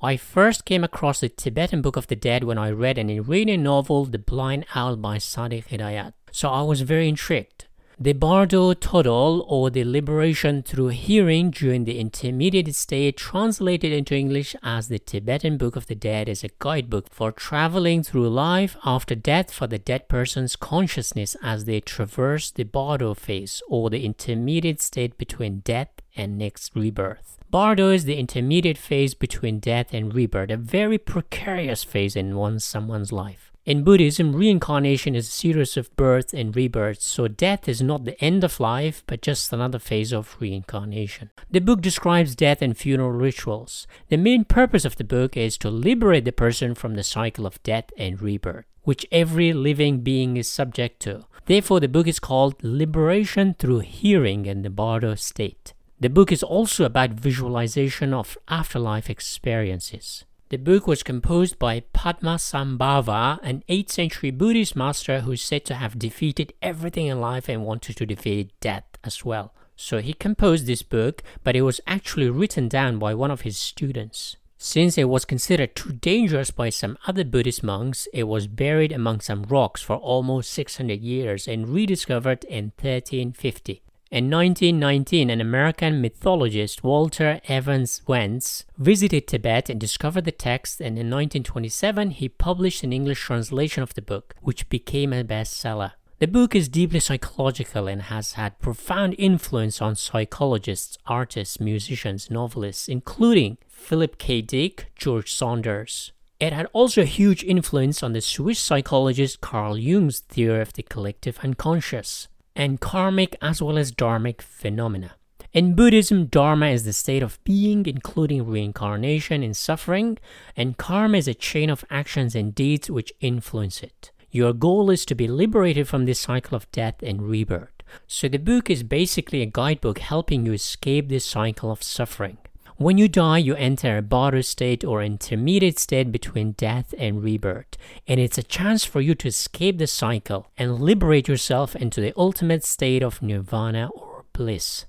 I 0.00 0.16
first 0.16 0.64
came 0.64 0.82
across 0.82 1.20
the 1.20 1.28
Tibetan 1.28 1.82
Book 1.82 1.96
of 1.96 2.06
the 2.06 2.16
Dead 2.16 2.44
when 2.44 2.58
I 2.58 2.70
read 2.70 2.96
an 2.96 3.10
Iranian 3.10 3.62
novel, 3.62 4.06
The 4.06 4.18
Blind 4.18 4.64
Owl 4.74 4.96
by 4.96 5.18
Sadiq 5.18 5.68
Hidayat, 5.68 6.12
so 6.30 6.48
I 6.48 6.62
was 6.62 6.80
very 6.80 7.08
intrigued. 7.08 7.66
The 8.00 8.12
Bardo 8.12 8.74
Thodol, 8.74 9.44
or 9.46 9.70
the 9.70 9.84
liberation 9.84 10.64
through 10.64 10.88
hearing 10.88 11.50
during 11.50 11.84
the 11.84 12.00
intermediate 12.00 12.74
state, 12.74 13.16
translated 13.16 13.92
into 13.92 14.16
English 14.16 14.56
as 14.64 14.88
the 14.88 14.98
Tibetan 14.98 15.58
Book 15.58 15.76
of 15.76 15.86
the 15.86 15.94
Dead, 15.94 16.28
is 16.28 16.42
a 16.42 16.48
guidebook 16.58 17.08
for 17.10 17.30
traveling 17.30 18.02
through 18.02 18.28
life 18.30 18.76
after 18.84 19.14
death 19.14 19.52
for 19.52 19.68
the 19.68 19.78
dead 19.78 20.08
person's 20.08 20.56
consciousness 20.56 21.36
as 21.40 21.66
they 21.66 21.78
traverse 21.80 22.50
the 22.50 22.64
Bardo 22.64 23.14
phase, 23.14 23.62
or 23.68 23.90
the 23.90 24.04
intermediate 24.04 24.80
state 24.80 25.16
between 25.16 25.60
death 25.60 25.90
and 26.16 26.36
next 26.36 26.74
rebirth. 26.74 27.38
Bardo 27.48 27.90
is 27.90 28.06
the 28.06 28.16
intermediate 28.16 28.78
phase 28.78 29.14
between 29.14 29.60
death 29.60 29.94
and 29.94 30.12
rebirth, 30.12 30.50
a 30.50 30.56
very 30.56 30.98
precarious 30.98 31.84
phase 31.84 32.16
in 32.16 32.34
one's 32.34 32.64
someone's 32.64 33.12
life. 33.12 33.52
In 33.66 33.82
Buddhism, 33.82 34.36
reincarnation 34.36 35.14
is 35.14 35.26
a 35.26 35.30
series 35.30 35.78
of 35.78 35.96
births 35.96 36.34
and 36.34 36.54
rebirths, 36.54 37.06
so 37.06 37.28
death 37.28 37.66
is 37.66 37.80
not 37.80 38.04
the 38.04 38.22
end 38.22 38.44
of 38.44 38.60
life, 38.60 39.02
but 39.06 39.22
just 39.22 39.50
another 39.54 39.78
phase 39.78 40.12
of 40.12 40.36
reincarnation. 40.38 41.30
The 41.50 41.60
book 41.60 41.80
describes 41.80 42.36
death 42.36 42.60
and 42.60 42.76
funeral 42.76 43.12
rituals. 43.12 43.86
The 44.10 44.18
main 44.18 44.44
purpose 44.44 44.84
of 44.84 44.96
the 44.96 45.04
book 45.04 45.34
is 45.34 45.56
to 45.58 45.70
liberate 45.70 46.26
the 46.26 46.32
person 46.32 46.74
from 46.74 46.94
the 46.94 47.02
cycle 47.02 47.46
of 47.46 47.62
death 47.62 47.86
and 47.96 48.20
rebirth, 48.20 48.66
which 48.82 49.06
every 49.10 49.54
living 49.54 50.00
being 50.00 50.36
is 50.36 50.46
subject 50.46 51.00
to. 51.00 51.24
Therefore, 51.46 51.80
the 51.80 51.88
book 51.88 52.06
is 52.06 52.20
called 52.20 52.62
Liberation 52.62 53.54
Through 53.54 53.80
Hearing 53.80 54.44
in 54.44 54.60
the 54.60 54.68
Bardo 54.68 55.14
State. 55.14 55.72
The 55.98 56.10
book 56.10 56.30
is 56.30 56.42
also 56.42 56.84
about 56.84 57.12
visualization 57.12 58.12
of 58.12 58.36
afterlife 58.46 59.08
experiences. 59.08 60.26
The 60.54 60.60
book 60.60 60.86
was 60.86 61.02
composed 61.02 61.58
by 61.58 61.80
Padmasambhava, 61.92 63.40
an 63.42 63.64
8th 63.68 63.90
century 63.90 64.30
Buddhist 64.30 64.76
master 64.76 65.22
who 65.22 65.32
is 65.32 65.42
said 65.42 65.64
to 65.64 65.74
have 65.74 65.98
defeated 65.98 66.52
everything 66.62 67.08
in 67.08 67.20
life 67.20 67.48
and 67.48 67.64
wanted 67.64 67.96
to 67.96 68.06
defeat 68.06 68.52
death 68.60 68.84
as 69.02 69.24
well. 69.24 69.52
So 69.74 69.98
he 69.98 70.12
composed 70.12 70.66
this 70.66 70.84
book, 70.84 71.24
but 71.42 71.56
it 71.56 71.62
was 71.62 71.80
actually 71.88 72.30
written 72.30 72.68
down 72.68 73.00
by 73.00 73.14
one 73.14 73.32
of 73.32 73.40
his 73.40 73.58
students. 73.58 74.36
Since 74.56 74.96
it 74.96 75.08
was 75.08 75.24
considered 75.24 75.74
too 75.74 75.94
dangerous 75.94 76.52
by 76.52 76.70
some 76.70 76.98
other 77.04 77.24
Buddhist 77.24 77.64
monks, 77.64 78.06
it 78.12 78.28
was 78.28 78.46
buried 78.46 78.92
among 78.92 79.22
some 79.22 79.42
rocks 79.42 79.82
for 79.82 79.96
almost 79.96 80.52
600 80.52 81.00
years 81.00 81.48
and 81.48 81.68
rediscovered 81.68 82.44
in 82.44 82.66
1350. 82.80 83.82
In 84.10 84.30
1919, 84.30 85.30
an 85.30 85.40
American 85.40 86.00
mythologist, 86.00 86.84
Walter 86.84 87.40
Evans 87.48 88.02
Wentz, 88.06 88.64
visited 88.76 89.26
Tibet 89.26 89.70
and 89.70 89.80
discovered 89.80 90.24
the 90.24 90.30
text, 90.30 90.80
and 90.80 90.98
in 90.98 91.10
1927 91.10 92.10
he 92.10 92.28
published 92.28 92.84
an 92.84 92.92
English 92.92 93.20
translation 93.20 93.82
of 93.82 93.94
the 93.94 94.02
book, 94.02 94.34
which 94.40 94.68
became 94.68 95.12
a 95.12 95.24
bestseller. 95.24 95.92
The 96.20 96.28
book 96.28 96.54
is 96.54 96.68
deeply 96.68 97.00
psychological 97.00 97.88
and 97.88 98.02
has 98.02 98.34
had 98.34 98.60
profound 98.60 99.16
influence 99.18 99.82
on 99.82 99.96
psychologists, 99.96 100.96
artists, 101.06 101.58
musicians, 101.58 102.30
novelists, 102.30 102.88
including 102.88 103.58
Philip 103.68 104.18
K. 104.18 104.42
Dick, 104.42 104.92
George 104.96 105.32
Saunders. 105.32 106.12
It 106.38 106.52
had 106.52 106.68
also 106.72 107.02
a 107.02 107.06
huge 107.06 107.42
influence 107.42 108.02
on 108.02 108.12
the 108.12 108.20
Swiss 108.20 108.60
psychologist 108.60 109.40
Carl 109.40 109.76
Jung's 109.76 110.20
theory 110.20 110.60
of 110.60 110.74
the 110.74 110.82
collective 110.82 111.40
unconscious 111.42 112.28
and 112.56 112.80
karmic 112.80 113.36
as 113.40 113.60
well 113.60 113.78
as 113.78 113.92
dharmic 113.92 114.40
phenomena. 114.40 115.12
In 115.52 115.74
Buddhism, 115.76 116.26
Dharma 116.26 116.66
is 116.70 116.84
the 116.84 116.92
state 116.92 117.22
of 117.22 117.38
being, 117.44 117.86
including 117.86 118.44
reincarnation 118.44 119.44
and 119.44 119.56
suffering, 119.56 120.18
and 120.56 120.76
karma 120.76 121.18
is 121.18 121.28
a 121.28 121.34
chain 121.34 121.70
of 121.70 121.84
actions 121.90 122.34
and 122.34 122.52
deeds 122.52 122.90
which 122.90 123.12
influence 123.20 123.80
it. 123.80 124.10
Your 124.32 124.52
goal 124.52 124.90
is 124.90 125.06
to 125.06 125.14
be 125.14 125.28
liberated 125.28 125.86
from 125.86 126.06
this 126.06 126.18
cycle 126.18 126.56
of 126.56 126.70
death 126.72 126.96
and 127.04 127.22
rebirth. 127.22 127.70
So, 128.08 128.28
the 128.28 128.38
book 128.38 128.68
is 128.68 128.82
basically 128.82 129.42
a 129.42 129.46
guidebook 129.46 130.00
helping 130.00 130.44
you 130.44 130.52
escape 130.52 131.08
this 131.08 131.24
cycle 131.24 131.70
of 131.70 131.84
suffering. 131.84 132.38
When 132.76 132.98
you 132.98 133.06
die, 133.06 133.38
you 133.38 133.54
enter 133.54 133.98
a 133.98 134.02
Bardo 134.02 134.40
state 134.40 134.82
or 134.82 135.00
intermediate 135.00 135.78
state 135.78 136.10
between 136.10 136.52
death 136.52 136.92
and 136.98 137.22
rebirth, 137.22 137.76
and 138.08 138.18
it's 138.18 138.36
a 138.36 138.42
chance 138.42 138.84
for 138.84 139.00
you 139.00 139.14
to 139.14 139.28
escape 139.28 139.78
the 139.78 139.86
cycle 139.86 140.48
and 140.58 140.80
liberate 140.80 141.28
yourself 141.28 141.76
into 141.76 142.00
the 142.00 142.12
ultimate 142.16 142.64
state 142.64 143.00
of 143.00 143.22
nirvana 143.22 143.90
or 143.94 144.24
bliss. 144.32 144.86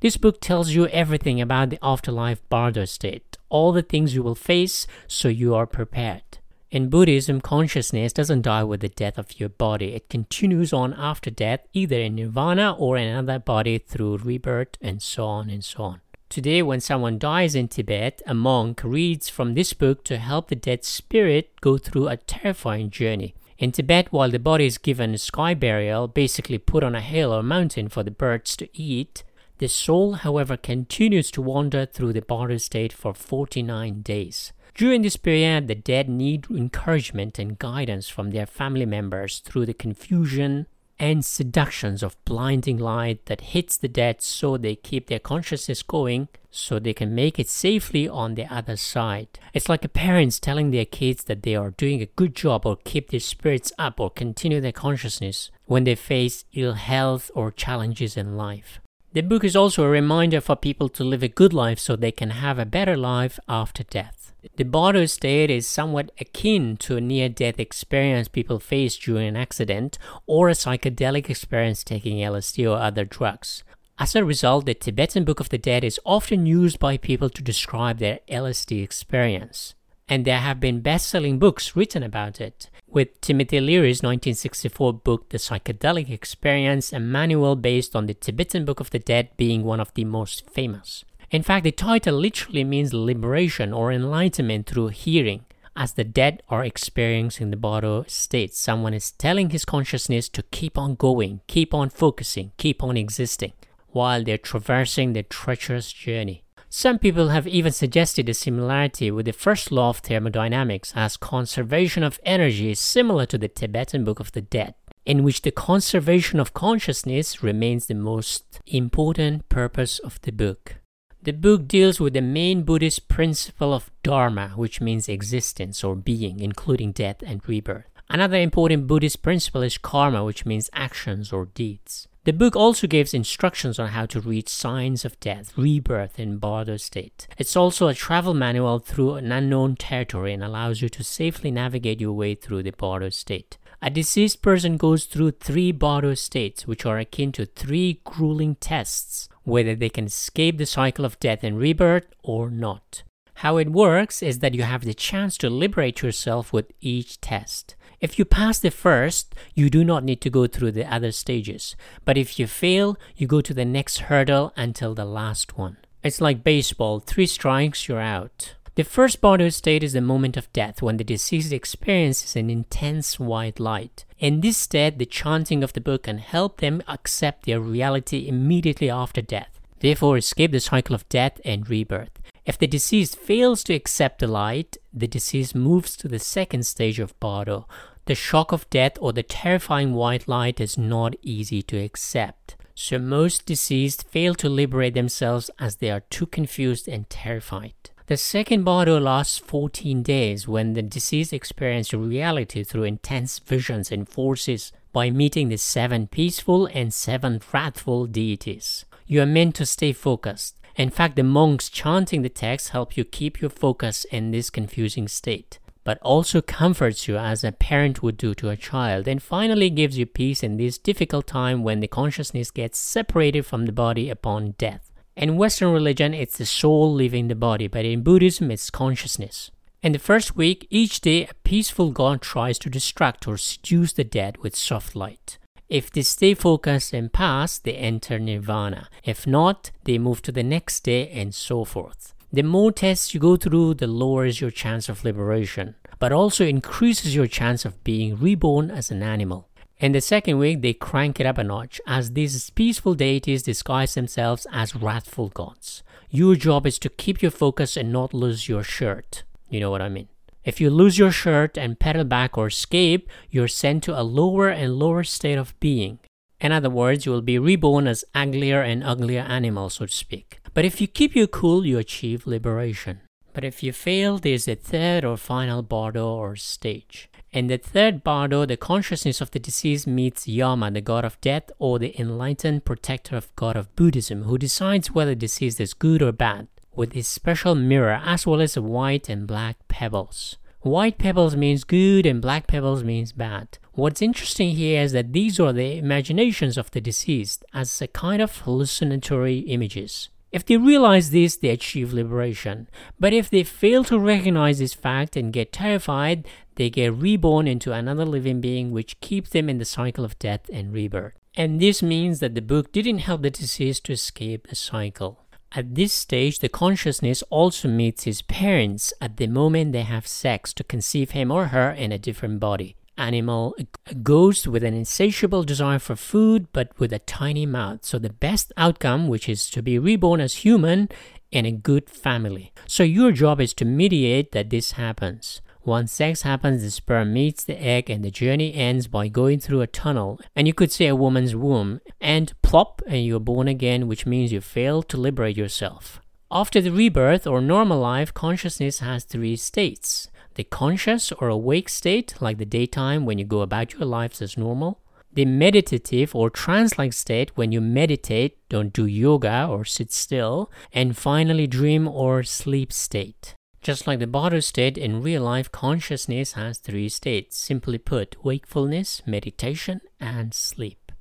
This 0.00 0.16
book 0.16 0.40
tells 0.40 0.70
you 0.70 0.88
everything 0.88 1.40
about 1.40 1.70
the 1.70 1.78
afterlife 1.80 2.40
Bardo 2.48 2.84
state, 2.86 3.36
all 3.48 3.70
the 3.70 3.82
things 3.82 4.16
you 4.16 4.24
will 4.24 4.34
face, 4.34 4.88
so 5.06 5.28
you 5.28 5.54
are 5.54 5.66
prepared. 5.66 6.40
In 6.72 6.90
Buddhism, 6.90 7.40
consciousness 7.40 8.12
doesn't 8.12 8.42
die 8.42 8.64
with 8.64 8.80
the 8.80 8.88
death 8.88 9.16
of 9.16 9.38
your 9.38 9.48
body. 9.48 9.94
It 9.94 10.10
continues 10.10 10.72
on 10.72 10.92
after 10.92 11.30
death, 11.30 11.60
either 11.72 12.00
in 12.00 12.16
nirvana 12.16 12.74
or 12.76 12.96
another 12.96 13.38
body 13.38 13.78
through 13.78 14.18
rebirth, 14.18 14.76
and 14.82 15.00
so 15.00 15.24
on 15.24 15.50
and 15.50 15.62
so 15.62 15.84
on. 15.84 16.00
Today, 16.28 16.60
when 16.60 16.80
someone 16.80 17.18
dies 17.18 17.54
in 17.54 17.68
Tibet, 17.68 18.20
a 18.26 18.34
monk 18.34 18.82
reads 18.84 19.30
from 19.30 19.54
this 19.54 19.72
book 19.72 20.04
to 20.04 20.18
help 20.18 20.48
the 20.48 20.54
dead 20.54 20.84
spirit 20.84 21.58
go 21.62 21.78
through 21.78 22.08
a 22.08 22.18
terrifying 22.18 22.90
journey. 22.90 23.34
In 23.56 23.72
Tibet, 23.72 24.12
while 24.12 24.30
the 24.30 24.38
body 24.38 24.66
is 24.66 24.76
given 24.76 25.16
sky 25.16 25.54
burial, 25.54 26.06
basically 26.06 26.58
put 26.58 26.84
on 26.84 26.94
a 26.94 27.00
hill 27.00 27.32
or 27.32 27.42
mountain 27.42 27.88
for 27.88 28.02
the 28.02 28.10
birds 28.10 28.56
to 28.58 28.68
eat, 28.78 29.24
the 29.56 29.68
soul, 29.68 30.14
however, 30.14 30.58
continues 30.58 31.30
to 31.30 31.40
wander 31.40 31.86
through 31.86 32.12
the 32.12 32.20
Bardo 32.20 32.58
state 32.58 32.92
for 32.92 33.14
49 33.14 34.02
days. 34.02 34.52
During 34.74 35.00
this 35.00 35.16
period, 35.16 35.66
the 35.66 35.74
dead 35.74 36.10
need 36.10 36.46
encouragement 36.50 37.38
and 37.38 37.58
guidance 37.58 38.08
from 38.08 38.30
their 38.32 38.46
family 38.46 38.86
members 38.86 39.38
through 39.40 39.64
the 39.64 39.74
confusion, 39.74 40.66
and 40.98 41.24
seductions 41.24 42.02
of 42.02 42.22
blinding 42.24 42.78
light 42.78 43.26
that 43.26 43.52
hits 43.52 43.76
the 43.76 43.88
dead 43.88 44.20
so 44.20 44.56
they 44.56 44.74
keep 44.74 45.06
their 45.06 45.18
consciousness 45.18 45.82
going 45.82 46.28
so 46.50 46.78
they 46.78 46.94
can 46.94 47.14
make 47.14 47.38
it 47.38 47.48
safely 47.48 48.08
on 48.08 48.34
the 48.34 48.46
other 48.52 48.76
side. 48.76 49.28
It's 49.54 49.68
like 49.68 49.84
a 49.84 49.88
parents 49.88 50.40
telling 50.40 50.70
their 50.70 50.84
kids 50.84 51.24
that 51.24 51.42
they 51.42 51.54
are 51.54 51.70
doing 51.70 52.02
a 52.02 52.06
good 52.06 52.34
job 52.34 52.66
or 52.66 52.76
keep 52.84 53.10
their 53.10 53.20
spirits 53.20 53.72
up 53.78 54.00
or 54.00 54.10
continue 54.10 54.60
their 54.60 54.72
consciousness 54.72 55.50
when 55.66 55.84
they 55.84 55.94
face 55.94 56.44
ill 56.52 56.74
health 56.74 57.30
or 57.34 57.50
challenges 57.50 58.16
in 58.16 58.36
life. 58.36 58.80
The 59.12 59.22
book 59.22 59.44
is 59.44 59.56
also 59.56 59.84
a 59.84 59.88
reminder 59.88 60.40
for 60.40 60.56
people 60.56 60.88
to 60.90 61.04
live 61.04 61.22
a 61.22 61.28
good 61.28 61.54
life 61.54 61.78
so 61.78 61.96
they 61.96 62.12
can 62.12 62.30
have 62.30 62.58
a 62.58 62.66
better 62.66 62.96
life 62.96 63.38
after 63.48 63.82
death. 63.84 64.17
The 64.56 64.64
Bardo 64.64 65.06
state 65.06 65.50
is 65.50 65.66
somewhat 65.66 66.12
akin 66.20 66.76
to 66.78 66.96
a 66.96 67.00
near 67.00 67.28
death 67.28 67.58
experience 67.58 68.28
people 68.28 68.60
face 68.60 68.96
during 68.96 69.26
an 69.26 69.36
accident 69.36 69.98
or 70.26 70.48
a 70.48 70.52
psychedelic 70.52 71.28
experience 71.28 71.82
taking 71.82 72.18
LSD 72.18 72.70
or 72.70 72.78
other 72.78 73.04
drugs. 73.04 73.64
As 73.98 74.14
a 74.14 74.24
result, 74.24 74.66
the 74.66 74.74
Tibetan 74.74 75.24
Book 75.24 75.40
of 75.40 75.48
the 75.48 75.58
Dead 75.58 75.82
is 75.82 75.98
often 76.04 76.46
used 76.46 76.78
by 76.78 76.96
people 76.96 77.28
to 77.30 77.42
describe 77.42 77.98
their 77.98 78.20
LSD 78.28 78.80
experience. 78.80 79.74
And 80.08 80.24
there 80.24 80.38
have 80.38 80.60
been 80.60 80.82
best 80.82 81.08
selling 81.08 81.40
books 81.40 81.74
written 81.74 82.04
about 82.04 82.40
it, 82.40 82.70
with 82.86 83.20
Timothy 83.20 83.60
Leary's 83.60 84.02
1964 84.02 84.92
book, 84.94 85.28
The 85.30 85.38
Psychedelic 85.38 86.10
Experience, 86.10 86.92
a 86.92 87.00
manual 87.00 87.56
based 87.56 87.96
on 87.96 88.06
the 88.06 88.14
Tibetan 88.14 88.64
Book 88.64 88.78
of 88.78 88.90
the 88.90 89.00
Dead 89.00 89.30
being 89.36 89.64
one 89.64 89.80
of 89.80 89.92
the 89.94 90.04
most 90.04 90.48
famous. 90.48 91.04
In 91.30 91.42
fact, 91.42 91.64
the 91.64 91.72
title 91.72 92.14
literally 92.14 92.64
means 92.64 92.94
liberation 92.94 93.72
or 93.72 93.92
enlightenment 93.92 94.66
through 94.66 94.88
hearing. 94.88 95.44
As 95.76 95.92
the 95.92 96.04
dead 96.04 96.42
are 96.48 96.64
experiencing 96.64 97.50
the 97.50 97.56
Bardo 97.56 98.04
state, 98.08 98.54
someone 98.54 98.94
is 98.94 99.12
telling 99.12 99.50
his 99.50 99.66
consciousness 99.66 100.28
to 100.30 100.42
keep 100.44 100.78
on 100.78 100.94
going, 100.94 101.42
keep 101.46 101.74
on 101.74 101.90
focusing, 101.90 102.52
keep 102.56 102.82
on 102.82 102.96
existing, 102.96 103.52
while 103.88 104.24
they're 104.24 104.38
traversing 104.38 105.12
the 105.12 105.22
treacherous 105.22 105.92
journey. 105.92 106.44
Some 106.70 106.98
people 106.98 107.28
have 107.28 107.46
even 107.46 107.72
suggested 107.72 108.28
a 108.28 108.34
similarity 108.34 109.10
with 109.10 109.26
the 109.26 109.32
first 109.32 109.70
law 109.70 109.90
of 109.90 109.98
thermodynamics, 109.98 110.92
as 110.96 111.16
conservation 111.16 112.02
of 112.02 112.18
energy 112.24 112.70
is 112.70 112.80
similar 112.80 113.26
to 113.26 113.38
the 113.38 113.48
Tibetan 113.48 114.02
Book 114.02 114.18
of 114.18 114.32
the 114.32 114.42
Dead, 114.42 114.74
in 115.06 115.22
which 115.22 115.42
the 115.42 115.50
conservation 115.50 116.40
of 116.40 116.54
consciousness 116.54 117.42
remains 117.42 117.86
the 117.86 117.94
most 117.94 118.60
important 118.66 119.48
purpose 119.48 119.98
of 119.98 120.20
the 120.22 120.32
book. 120.32 120.76
The 121.20 121.32
book 121.32 121.66
deals 121.66 121.98
with 121.98 122.14
the 122.14 122.20
main 122.20 122.62
Buddhist 122.62 123.08
principle 123.08 123.74
of 123.74 123.90
Dharma, 124.04 124.50
which 124.54 124.80
means 124.80 125.08
existence 125.08 125.82
or 125.82 125.96
being, 125.96 126.38
including 126.38 126.92
death 126.92 127.22
and 127.26 127.46
rebirth. 127.46 127.86
Another 128.08 128.38
important 128.38 128.86
Buddhist 128.86 129.20
principle 129.20 129.62
is 129.62 129.78
karma, 129.78 130.24
which 130.24 130.46
means 130.46 130.70
actions 130.72 131.32
or 131.32 131.46
deeds. 131.46 132.06
The 132.22 132.32
book 132.32 132.54
also 132.54 132.86
gives 132.86 133.14
instructions 133.14 133.80
on 133.80 133.88
how 133.88 134.06
to 134.06 134.20
reach 134.20 134.48
signs 134.48 135.04
of 135.04 135.18
death, 135.18 135.56
rebirth, 135.58 136.18
and 136.20 136.40
Bardo 136.40 136.76
state. 136.76 137.26
It's 137.36 137.56
also 137.56 137.88
a 137.88 137.94
travel 137.94 138.32
manual 138.32 138.78
through 138.78 139.14
an 139.14 139.32
unknown 139.32 139.74
territory 139.74 140.32
and 140.32 140.44
allows 140.44 140.82
you 140.82 140.88
to 140.90 141.02
safely 141.02 141.50
navigate 141.50 142.00
your 142.00 142.12
way 142.12 142.36
through 142.36 142.62
the 142.62 142.70
Bardo 142.70 143.08
state. 143.08 143.58
A 143.82 143.90
deceased 143.90 144.40
person 144.42 144.76
goes 144.76 145.04
through 145.04 145.32
three 145.32 145.72
Bardo 145.72 146.14
states, 146.14 146.66
which 146.66 146.86
are 146.86 146.98
akin 146.98 147.32
to 147.32 147.46
three 147.46 148.00
grueling 148.04 148.54
tests 148.56 149.28
whether 149.48 149.74
they 149.74 149.88
can 149.88 150.06
escape 150.06 150.58
the 150.58 150.66
cycle 150.66 151.04
of 151.04 151.18
death 151.20 151.42
and 151.42 151.58
rebirth 151.58 152.06
or 152.22 152.50
not. 152.50 153.02
How 153.34 153.56
it 153.56 153.70
works 153.70 154.22
is 154.22 154.40
that 154.40 154.54
you 154.54 154.62
have 154.62 154.84
the 154.84 154.94
chance 154.94 155.38
to 155.38 155.48
liberate 155.48 156.02
yourself 156.02 156.52
with 156.52 156.72
each 156.80 157.20
test. 157.20 157.76
If 158.00 158.18
you 158.18 158.24
pass 158.24 158.58
the 158.58 158.70
first, 158.70 159.34
you 159.54 159.70
do 159.70 159.84
not 159.84 160.04
need 160.04 160.20
to 160.22 160.30
go 160.30 160.46
through 160.46 160.72
the 160.72 160.92
other 160.92 161.12
stages. 161.12 161.76
But 162.04 162.18
if 162.18 162.38
you 162.38 162.46
fail, 162.46 162.96
you 163.16 163.26
go 163.26 163.40
to 163.40 163.54
the 163.54 163.64
next 163.64 163.98
hurdle 164.10 164.52
until 164.56 164.94
the 164.94 165.04
last 165.04 165.56
one. 165.56 165.76
It's 166.02 166.20
like 166.20 166.44
baseball 166.44 167.00
three 167.00 167.26
strikes, 167.26 167.88
you're 167.88 168.00
out. 168.00 168.54
The 168.78 168.84
first 168.84 169.20
Bardo 169.20 169.48
state 169.48 169.82
is 169.82 169.94
the 169.94 170.00
moment 170.00 170.36
of 170.36 170.52
death 170.52 170.82
when 170.82 170.98
the 170.98 171.02
deceased 171.02 171.52
experiences 171.52 172.36
an 172.36 172.48
intense 172.48 173.18
white 173.18 173.58
light. 173.58 174.04
In 174.20 174.40
this 174.40 174.56
state, 174.56 174.98
the 174.98 175.04
chanting 175.04 175.64
of 175.64 175.72
the 175.72 175.80
book 175.80 176.04
can 176.04 176.18
help 176.18 176.60
them 176.60 176.84
accept 176.86 177.44
their 177.44 177.58
reality 177.58 178.28
immediately 178.28 178.88
after 178.88 179.20
death, 179.20 179.58
therefore, 179.80 180.16
escape 180.16 180.52
the 180.52 180.60
cycle 180.60 180.94
of 180.94 181.08
death 181.08 181.40
and 181.44 181.68
rebirth. 181.68 182.12
If 182.46 182.56
the 182.56 182.68
deceased 182.68 183.16
fails 183.16 183.64
to 183.64 183.74
accept 183.74 184.20
the 184.20 184.28
light, 184.28 184.76
the 184.94 185.08
deceased 185.08 185.56
moves 185.56 185.96
to 185.96 186.06
the 186.06 186.20
second 186.20 186.64
stage 186.64 187.00
of 187.00 187.18
Bardo. 187.18 187.66
The 188.04 188.14
shock 188.14 188.52
of 188.52 188.70
death 188.70 188.92
or 189.00 189.12
the 189.12 189.24
terrifying 189.24 189.94
white 189.94 190.28
light 190.28 190.60
is 190.60 190.78
not 190.78 191.16
easy 191.20 191.62
to 191.62 191.82
accept. 191.82 192.54
So 192.76 193.00
most 193.00 193.44
deceased 193.44 194.08
fail 194.08 194.36
to 194.36 194.48
liberate 194.48 194.94
themselves 194.94 195.50
as 195.58 195.74
they 195.74 195.90
are 195.90 196.04
too 196.10 196.26
confused 196.26 196.86
and 196.86 197.10
terrified. 197.10 197.74
The 198.08 198.16
second 198.16 198.64
Bardo 198.64 198.98
lasts 198.98 199.36
14 199.36 200.02
days 200.02 200.48
when 200.48 200.72
the 200.72 200.80
deceased 200.80 201.34
experiences 201.34 201.92
reality 201.92 202.64
through 202.64 202.84
intense 202.84 203.38
visions 203.38 203.92
and 203.92 204.08
forces 204.08 204.72
by 204.94 205.10
meeting 205.10 205.50
the 205.50 205.58
seven 205.58 206.06
peaceful 206.06 206.64
and 206.72 206.94
seven 206.94 207.42
wrathful 207.52 208.06
deities. 208.06 208.86
You 209.06 209.20
are 209.20 209.26
meant 209.26 209.56
to 209.56 209.66
stay 209.66 209.92
focused. 209.92 210.56
In 210.74 210.88
fact, 210.88 211.16
the 211.16 211.22
monks 211.22 211.68
chanting 211.68 212.22
the 212.22 212.30
text 212.30 212.70
help 212.70 212.96
you 212.96 213.04
keep 213.04 213.42
your 213.42 213.50
focus 213.50 214.06
in 214.06 214.30
this 214.30 214.48
confusing 214.48 215.06
state, 215.06 215.58
but 215.84 215.98
also 216.00 216.40
comforts 216.40 217.08
you 217.08 217.18
as 217.18 217.44
a 217.44 217.52
parent 217.52 218.02
would 218.02 218.16
do 218.16 218.34
to 218.36 218.48
a 218.48 218.56
child, 218.56 219.06
and 219.06 219.22
finally 219.22 219.68
gives 219.68 219.98
you 219.98 220.06
peace 220.06 220.42
in 220.42 220.56
this 220.56 220.78
difficult 220.78 221.26
time 221.26 221.62
when 221.62 221.80
the 221.80 221.86
consciousness 221.86 222.50
gets 222.50 222.78
separated 222.78 223.44
from 223.44 223.66
the 223.66 223.72
body 223.72 224.08
upon 224.08 224.52
death. 224.52 224.97
In 225.18 225.36
Western 225.36 225.72
religion, 225.72 226.14
it's 226.14 226.38
the 226.38 226.46
soul 226.46 226.94
leaving 226.94 227.26
the 227.26 227.34
body, 227.34 227.66
but 227.66 227.84
in 227.84 228.04
Buddhism, 228.04 228.52
it's 228.52 228.70
consciousness. 228.70 229.50
In 229.82 229.90
the 229.90 229.98
first 229.98 230.36
week, 230.36 230.68
each 230.70 231.00
day, 231.00 231.26
a 231.26 231.34
peaceful 231.42 231.90
god 231.90 232.22
tries 232.22 232.56
to 232.60 232.70
distract 232.70 233.26
or 233.26 233.36
seduce 233.36 233.92
the 233.92 234.04
dead 234.04 234.36
with 234.36 234.54
soft 234.54 234.94
light. 234.94 235.38
If 235.68 235.90
they 235.90 236.02
stay 236.02 236.34
focused 236.34 236.92
and 236.92 237.12
pass, 237.12 237.58
they 237.58 237.74
enter 237.74 238.20
nirvana. 238.20 238.88
If 239.02 239.26
not, 239.26 239.72
they 239.82 239.98
move 239.98 240.22
to 240.22 240.30
the 240.30 240.44
next 240.44 240.84
day 240.84 241.08
and 241.08 241.34
so 241.34 241.64
forth. 241.64 242.14
The 242.32 242.42
more 242.42 242.70
tests 242.70 243.12
you 243.12 243.18
go 243.18 243.34
through, 243.34 243.74
the 243.74 243.88
lower 243.88 244.24
is 244.24 244.40
your 244.40 244.52
chance 244.52 244.88
of 244.88 245.02
liberation, 245.02 245.74
but 245.98 246.12
also 246.12 246.46
increases 246.46 247.16
your 247.16 247.26
chance 247.26 247.64
of 247.64 247.82
being 247.82 248.14
reborn 248.14 248.70
as 248.70 248.92
an 248.92 249.02
animal. 249.02 249.47
In 249.80 249.92
the 249.92 250.00
second 250.00 250.38
week, 250.38 250.60
they 250.60 250.72
crank 250.74 251.20
it 251.20 251.26
up 251.26 251.38
a 251.38 251.44
notch 251.44 251.80
as 251.86 252.14
these 252.14 252.50
peaceful 252.50 252.94
deities 252.94 253.44
disguise 253.44 253.94
themselves 253.94 254.44
as 254.52 254.74
wrathful 254.74 255.28
gods. 255.28 255.84
Your 256.10 256.34
job 256.34 256.66
is 256.66 256.80
to 256.80 256.88
keep 256.88 257.22
your 257.22 257.30
focus 257.30 257.76
and 257.76 257.92
not 257.92 258.12
lose 258.12 258.48
your 258.48 258.64
shirt. 258.64 259.22
You 259.48 259.60
know 259.60 259.70
what 259.70 259.80
I 259.80 259.88
mean? 259.88 260.08
If 260.44 260.60
you 260.60 260.68
lose 260.68 260.98
your 260.98 261.12
shirt 261.12 261.56
and 261.56 261.78
pedal 261.78 262.02
back 262.02 262.36
or 262.36 262.48
escape, 262.48 263.08
you're 263.30 263.46
sent 263.46 263.84
to 263.84 264.00
a 264.00 264.02
lower 264.02 264.48
and 264.48 264.80
lower 264.80 265.04
state 265.04 265.38
of 265.38 265.58
being. 265.60 266.00
In 266.40 266.50
other 266.50 266.70
words, 266.70 267.06
you 267.06 267.12
will 267.12 267.22
be 267.22 267.38
reborn 267.38 267.86
as 267.86 268.04
uglier 268.16 268.62
and 268.62 268.82
uglier 268.82 269.22
animals, 269.22 269.74
so 269.74 269.86
to 269.86 269.92
speak. 269.92 270.40
But 270.54 270.64
if 270.64 270.80
you 270.80 270.88
keep 270.88 271.14
your 271.14 271.28
cool, 271.28 271.64
you 271.64 271.78
achieve 271.78 272.26
liberation. 272.26 273.02
But 273.32 273.44
if 273.44 273.62
you 273.62 273.72
fail, 273.72 274.18
there's 274.18 274.48
a 274.48 274.56
third 274.56 275.04
or 275.04 275.16
final 275.16 275.62
bardo 275.62 276.08
or 276.08 276.34
stage. 276.34 277.07
In 277.30 277.48
the 277.48 277.58
third 277.58 278.02
bardo, 278.02 278.46
the 278.46 278.56
consciousness 278.56 279.20
of 279.20 279.30
the 279.30 279.38
deceased 279.38 279.86
meets 279.86 280.26
Yama, 280.26 280.70
the 280.70 280.80
god 280.80 281.04
of 281.04 281.20
death, 281.20 281.50
or 281.58 281.78
the 281.78 281.98
enlightened 282.00 282.64
protector 282.64 283.16
of 283.16 283.34
god 283.36 283.56
of 283.56 283.74
Buddhism, 283.76 284.22
who 284.22 284.38
decides 284.38 284.90
whether 284.90 285.12
the 285.12 285.16
deceased 285.16 285.60
is 285.60 285.74
good 285.74 286.02
or 286.02 286.12
bad 286.12 286.48
with 286.78 286.92
his 286.92 287.08
special 287.08 287.56
mirror 287.56 288.00
as 288.04 288.26
well 288.26 288.40
as 288.40 288.56
white 288.56 289.08
and 289.08 289.26
black 289.26 289.56
pebbles. 289.66 290.36
White 290.60 290.96
pebbles 290.96 291.36
means 291.36 291.64
good 291.64 292.06
and 292.06 292.22
black 292.22 292.46
pebbles 292.46 292.84
means 292.84 293.12
bad. 293.12 293.58
What's 293.72 294.00
interesting 294.00 294.50
here 294.50 294.82
is 294.82 294.92
that 294.92 295.12
these 295.12 295.40
are 295.40 295.52
the 295.52 295.76
imaginations 295.76 296.56
of 296.56 296.70
the 296.70 296.80
deceased 296.80 297.44
as 297.52 297.82
a 297.82 297.88
kind 297.88 298.22
of 298.22 298.38
hallucinatory 298.38 299.40
images. 299.40 300.08
If 300.30 300.44
they 300.44 300.56
realize 300.56 301.10
this, 301.10 301.36
they 301.36 301.48
achieve 301.48 301.92
liberation. 301.92 302.68
But 303.00 303.12
if 303.12 303.30
they 303.30 303.44
fail 303.44 303.82
to 303.84 303.98
recognize 303.98 304.58
this 304.58 304.74
fact 304.74 305.16
and 305.16 305.32
get 305.32 305.52
terrified, 305.52 306.28
they 306.58 306.68
get 306.68 306.92
reborn 306.92 307.46
into 307.46 307.72
another 307.72 308.04
living 308.04 308.40
being 308.40 308.72
which 308.72 309.00
keeps 309.00 309.30
them 309.30 309.48
in 309.48 309.58
the 309.58 309.64
cycle 309.64 310.04
of 310.04 310.18
death 310.18 310.50
and 310.52 310.72
rebirth. 310.72 311.14
And 311.36 311.60
this 311.60 311.82
means 311.84 312.18
that 312.18 312.34
the 312.34 312.42
book 312.42 312.72
didn't 312.72 312.98
help 312.98 313.22
the 313.22 313.30
deceased 313.30 313.84
to 313.84 313.92
escape 313.92 314.48
the 314.48 314.56
cycle. 314.56 315.24
At 315.52 315.76
this 315.76 315.92
stage, 315.92 316.40
the 316.40 316.48
consciousness 316.48 317.22
also 317.30 317.68
meets 317.68 318.04
his 318.04 318.22
parents 318.22 318.92
at 319.00 319.18
the 319.18 319.28
moment 319.28 319.72
they 319.72 319.82
have 319.82 320.06
sex 320.06 320.52
to 320.54 320.64
conceive 320.64 321.12
him 321.12 321.30
or 321.30 321.46
her 321.46 321.70
in 321.70 321.92
a 321.92 321.98
different 321.98 322.40
body. 322.40 322.74
Animal, 322.98 323.54
a 323.86 323.94
ghost 323.94 324.48
with 324.48 324.64
an 324.64 324.74
insatiable 324.74 325.44
desire 325.44 325.78
for 325.78 325.94
food 325.94 326.48
but 326.52 326.76
with 326.80 326.92
a 326.92 326.98
tiny 326.98 327.46
mouth. 327.46 327.84
So, 327.84 328.00
the 328.00 328.10
best 328.10 328.52
outcome, 328.56 329.06
which 329.06 329.28
is 329.28 329.48
to 329.50 329.62
be 329.62 329.78
reborn 329.78 330.20
as 330.20 330.42
human 330.42 330.88
in 331.30 331.46
a 331.46 331.52
good 331.52 331.88
family. 331.88 332.52
So, 332.66 332.82
your 332.82 333.12
job 333.12 333.40
is 333.40 333.54
to 333.54 333.64
mediate 333.64 334.32
that 334.32 334.50
this 334.50 334.72
happens. 334.72 335.40
Once 335.64 335.92
sex 335.92 336.22
happens, 336.22 336.62
the 336.62 336.70
sperm 336.70 337.12
meets 337.12 337.44
the 337.44 337.60
egg 337.62 337.90
and 337.90 338.04
the 338.04 338.10
journey 338.10 338.54
ends 338.54 338.86
by 338.86 339.08
going 339.08 339.38
through 339.40 339.60
a 339.60 339.66
tunnel. 339.66 340.20
And 340.34 340.46
you 340.46 340.54
could 340.54 340.72
say 340.72 340.86
a 340.86 340.96
woman's 340.96 341.36
womb. 341.36 341.80
And 342.00 342.32
plop, 342.42 342.80
and 342.86 343.04
you're 343.04 343.20
born 343.20 343.48
again, 343.48 343.88
which 343.88 344.06
means 344.06 344.32
you 344.32 344.40
failed 344.40 344.88
to 344.88 344.96
liberate 344.96 345.36
yourself. 345.36 346.00
After 346.30 346.60
the 346.60 346.72
rebirth 346.72 347.26
or 347.26 347.40
normal 347.40 347.80
life, 347.80 348.12
consciousness 348.12 348.80
has 348.80 349.04
three 349.04 349.36
states 349.36 350.08
the 350.34 350.44
conscious 350.44 351.10
or 351.12 351.28
awake 351.28 351.68
state, 351.68 352.14
like 352.20 352.38
the 352.38 352.46
daytime 352.46 353.04
when 353.04 353.18
you 353.18 353.24
go 353.24 353.40
about 353.40 353.72
your 353.72 353.84
lives 353.84 354.22
as 354.22 354.38
normal, 354.38 354.80
the 355.12 355.24
meditative 355.24 356.14
or 356.14 356.30
trance 356.30 356.78
like 356.78 356.92
state 356.92 357.32
when 357.34 357.50
you 357.50 357.60
meditate, 357.60 358.38
don't 358.48 358.72
do 358.72 358.86
yoga 358.86 359.48
or 359.50 359.64
sit 359.64 359.92
still, 359.92 360.48
and 360.72 360.96
finally 360.96 361.48
dream 361.48 361.88
or 361.88 362.22
sleep 362.22 362.72
state. 362.72 363.34
Just 363.60 363.86
like 363.86 363.98
the 363.98 364.06
Bardo 364.06 364.40
state, 364.40 364.78
in 364.78 365.02
real 365.02 365.22
life, 365.22 365.50
consciousness 365.50 366.32
has 366.32 366.58
three 366.58 366.88
states. 366.88 367.36
Simply 367.36 367.78
put, 367.78 368.24
wakefulness, 368.24 369.02
meditation, 369.06 369.80
and 370.00 370.32
sleep. 370.32 370.92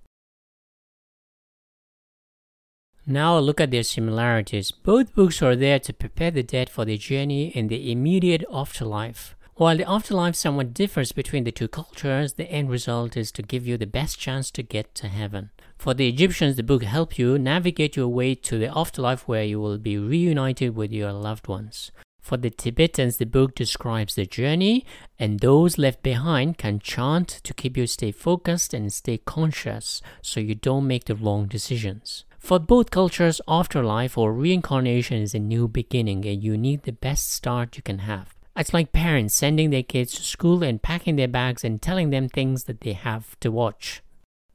Now 3.05 3.37
look 3.37 3.61
at 3.61 3.71
their 3.71 3.83
similarities. 3.83 4.71
Both 4.71 5.15
books 5.15 5.41
are 5.41 5.55
there 5.55 5.79
to 5.79 5.93
prepare 5.93 6.31
the 6.31 6.43
dead 6.43 6.69
for 6.69 6.83
their 6.83 6.97
journey 6.97 7.47
in 7.47 7.69
the 7.69 7.89
immediate 7.89 8.43
afterlife. 8.51 9.35
While 9.55 9.77
the 9.77 9.89
afterlife 9.89 10.35
somewhat 10.35 10.73
differs 10.73 11.13
between 11.13 11.43
the 11.43 11.51
two 11.51 11.67
cultures, 11.67 12.33
the 12.33 12.51
end 12.51 12.69
result 12.69 13.15
is 13.15 13.31
to 13.31 13.41
give 13.41 13.65
you 13.65 13.77
the 13.77 13.87
best 13.87 14.19
chance 14.19 14.51
to 14.51 14.61
get 14.61 14.93
to 14.95 15.07
heaven. 15.07 15.51
For 15.77 15.93
the 15.93 16.09
Egyptians, 16.09 16.57
the 16.57 16.63
book 16.63 16.83
helps 16.83 17.17
you 17.17 17.39
navigate 17.39 17.95
your 17.95 18.09
way 18.09 18.35
to 18.35 18.59
the 18.59 18.77
afterlife 18.77 19.27
where 19.27 19.43
you 19.43 19.59
will 19.59 19.77
be 19.77 19.97
reunited 19.97 20.75
with 20.75 20.91
your 20.91 21.13
loved 21.13 21.47
ones. 21.47 21.91
For 22.27 22.35
the 22.35 22.49
Tibetans, 22.49 23.15
the 23.15 23.25
book 23.25 23.55
describes 23.55 24.15
the 24.15 24.25
journey, 24.25 24.85
and 25.17 25.39
those 25.39 25.77
left 25.77 26.03
behind 26.03 26.57
can 26.57 26.79
chant 26.79 27.29
to 27.45 27.53
keep 27.53 27.77
you 27.77 27.87
stay 27.87 28.11
focused 28.11 28.73
and 28.73 28.91
stay 28.91 29.19
conscious 29.19 30.01
so 30.21 30.41
you 30.41 30.53
don't 30.53 30.87
make 30.87 31.05
the 31.05 31.15
wrong 31.15 31.45
decisions. 31.47 32.25
For 32.37 32.59
both 32.59 32.91
cultures, 32.91 33.39
afterlife 33.47 34.17
or 34.17 34.33
reincarnation 34.33 35.21
is 35.21 35.33
a 35.33 35.39
new 35.39 35.69
beginning, 35.69 36.27
and 36.27 36.43
you 36.43 36.57
need 36.57 36.83
the 36.83 36.91
best 36.91 37.31
start 37.31 37.77
you 37.77 37.81
can 37.81 37.99
have. 37.99 38.35
It's 38.57 38.73
like 38.73 38.91
parents 38.91 39.33
sending 39.33 39.69
their 39.69 39.81
kids 39.81 40.11
to 40.15 40.21
school 40.21 40.63
and 40.63 40.83
packing 40.83 41.15
their 41.15 41.29
bags 41.29 41.63
and 41.63 41.81
telling 41.81 42.09
them 42.09 42.27
things 42.27 42.65
that 42.65 42.81
they 42.81 42.91
have 42.91 43.39
to 43.39 43.51
watch. 43.51 44.01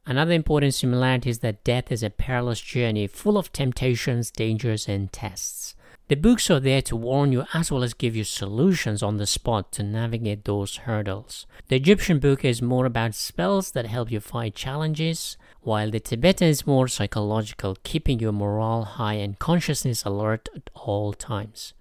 Another 0.04 0.32
important 0.32 0.74
similarity 0.74 1.30
is 1.30 1.38
that 1.38 1.64
death 1.64 1.90
is 1.90 2.02
a 2.02 2.10
perilous 2.10 2.60
journey 2.60 3.06
full 3.06 3.38
of 3.38 3.50
temptations, 3.50 4.30
dangers, 4.30 4.90
and 4.90 5.10
tests. 5.10 5.74
The 6.12 6.16
books 6.16 6.50
are 6.50 6.60
there 6.60 6.82
to 6.82 6.94
warn 6.94 7.32
you 7.32 7.46
as 7.54 7.72
well 7.72 7.82
as 7.82 7.94
give 7.94 8.14
you 8.14 8.24
solutions 8.24 9.02
on 9.02 9.16
the 9.16 9.26
spot 9.26 9.72
to 9.72 9.82
navigate 9.82 10.44
those 10.44 10.76
hurdles. 10.84 11.46
The 11.68 11.76
Egyptian 11.76 12.18
book 12.18 12.44
is 12.44 12.60
more 12.60 12.84
about 12.84 13.14
spells 13.14 13.70
that 13.70 13.86
help 13.86 14.12
you 14.12 14.20
fight 14.20 14.54
challenges, 14.54 15.38
while 15.62 15.90
the 15.90 16.00
Tibetan 16.00 16.48
is 16.48 16.66
more 16.66 16.86
psychological, 16.86 17.78
keeping 17.82 18.18
your 18.18 18.32
morale 18.32 18.84
high 18.84 19.14
and 19.14 19.38
consciousness 19.38 20.04
alert 20.04 20.50
at 20.54 20.68
all 20.74 21.14
times. 21.14 21.72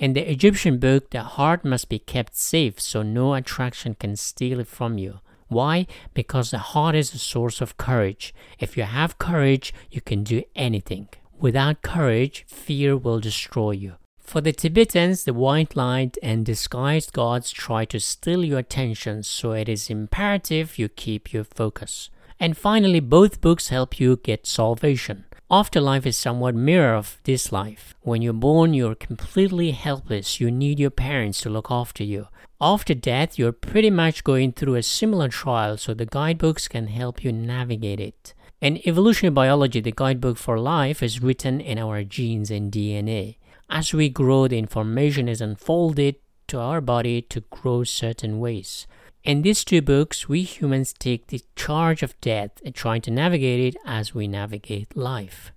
In 0.00 0.14
the 0.14 0.28
Egyptian 0.28 0.78
book, 0.80 1.10
the 1.10 1.22
heart 1.22 1.64
must 1.64 1.88
be 1.88 2.00
kept 2.00 2.36
safe 2.36 2.80
so 2.80 3.04
no 3.04 3.34
attraction 3.34 3.94
can 3.94 4.16
steal 4.16 4.58
it 4.58 4.66
from 4.66 4.98
you. 4.98 5.20
Why? 5.46 5.86
Because 6.12 6.50
the 6.50 6.58
heart 6.58 6.96
is 6.96 7.14
a 7.14 7.20
source 7.20 7.60
of 7.60 7.76
courage. 7.76 8.34
If 8.58 8.76
you 8.76 8.82
have 8.82 9.18
courage, 9.18 9.72
you 9.92 10.00
can 10.00 10.24
do 10.24 10.42
anything. 10.56 11.06
Without 11.38 11.82
courage, 11.82 12.44
fear 12.48 12.96
will 12.96 13.20
destroy 13.20 13.72
you. 13.72 13.94
For 14.18 14.40
the 14.40 14.52
Tibetans, 14.52 15.24
the 15.24 15.34
white 15.34 15.76
light 15.76 16.16
and 16.22 16.44
disguised 16.44 17.12
gods 17.12 17.52
try 17.52 17.84
to 17.86 18.00
steal 18.00 18.44
your 18.44 18.58
attention, 18.58 19.22
so 19.22 19.52
it 19.52 19.68
is 19.68 19.90
imperative 19.90 20.78
you 20.78 20.88
keep 20.88 21.32
your 21.32 21.44
focus. 21.44 22.10
And 22.40 22.56
finally, 22.56 23.00
both 23.00 23.40
books 23.40 23.68
help 23.68 24.00
you 24.00 24.16
get 24.16 24.46
salvation. 24.46 25.26
Afterlife 25.50 26.06
is 26.06 26.16
somewhat 26.16 26.54
mirror 26.56 26.96
of 26.96 27.18
this 27.22 27.52
life. 27.52 27.94
When 28.00 28.20
you're 28.20 28.32
born, 28.32 28.74
you're 28.74 28.96
completely 28.96 29.70
helpless. 29.70 30.40
You 30.40 30.50
need 30.50 30.80
your 30.80 30.90
parents 30.90 31.40
to 31.42 31.50
look 31.50 31.70
after 31.70 32.02
you. 32.02 32.26
After 32.60 32.94
death, 32.94 33.38
you're 33.38 33.52
pretty 33.52 33.90
much 33.90 34.24
going 34.24 34.52
through 34.52 34.74
a 34.74 34.82
similar 34.82 35.28
trial, 35.28 35.76
so 35.76 35.94
the 35.94 36.06
guidebooks 36.06 36.66
can 36.66 36.88
help 36.88 37.22
you 37.22 37.30
navigate 37.30 38.00
it. 38.00 38.34
In 38.60 38.80
evolutionary 38.86 39.34
biology, 39.34 39.80
the 39.80 39.92
guidebook 39.92 40.38
for 40.38 40.58
life 40.58 41.02
is 41.02 41.22
written 41.22 41.60
in 41.60 41.78
our 41.78 42.02
genes 42.04 42.50
and 42.50 42.72
DNA. 42.72 43.36
As 43.68 43.92
we 43.92 44.08
grow, 44.08 44.48
the 44.48 44.58
information 44.58 45.28
is 45.28 45.42
unfolded 45.42 46.16
to 46.48 46.58
our 46.58 46.80
body 46.80 47.20
to 47.22 47.40
grow 47.50 47.84
certain 47.84 48.40
ways. 48.40 48.86
In 49.24 49.42
these 49.42 49.64
two 49.64 49.82
books, 49.82 50.28
we 50.28 50.42
humans 50.42 50.94
take 50.98 51.26
the 51.26 51.42
charge 51.54 52.02
of 52.02 52.18
death 52.20 52.52
and 52.64 52.74
try 52.74 52.98
to 53.00 53.10
navigate 53.10 53.74
it 53.74 53.80
as 53.84 54.14
we 54.14 54.26
navigate 54.26 54.96
life. 54.96 55.52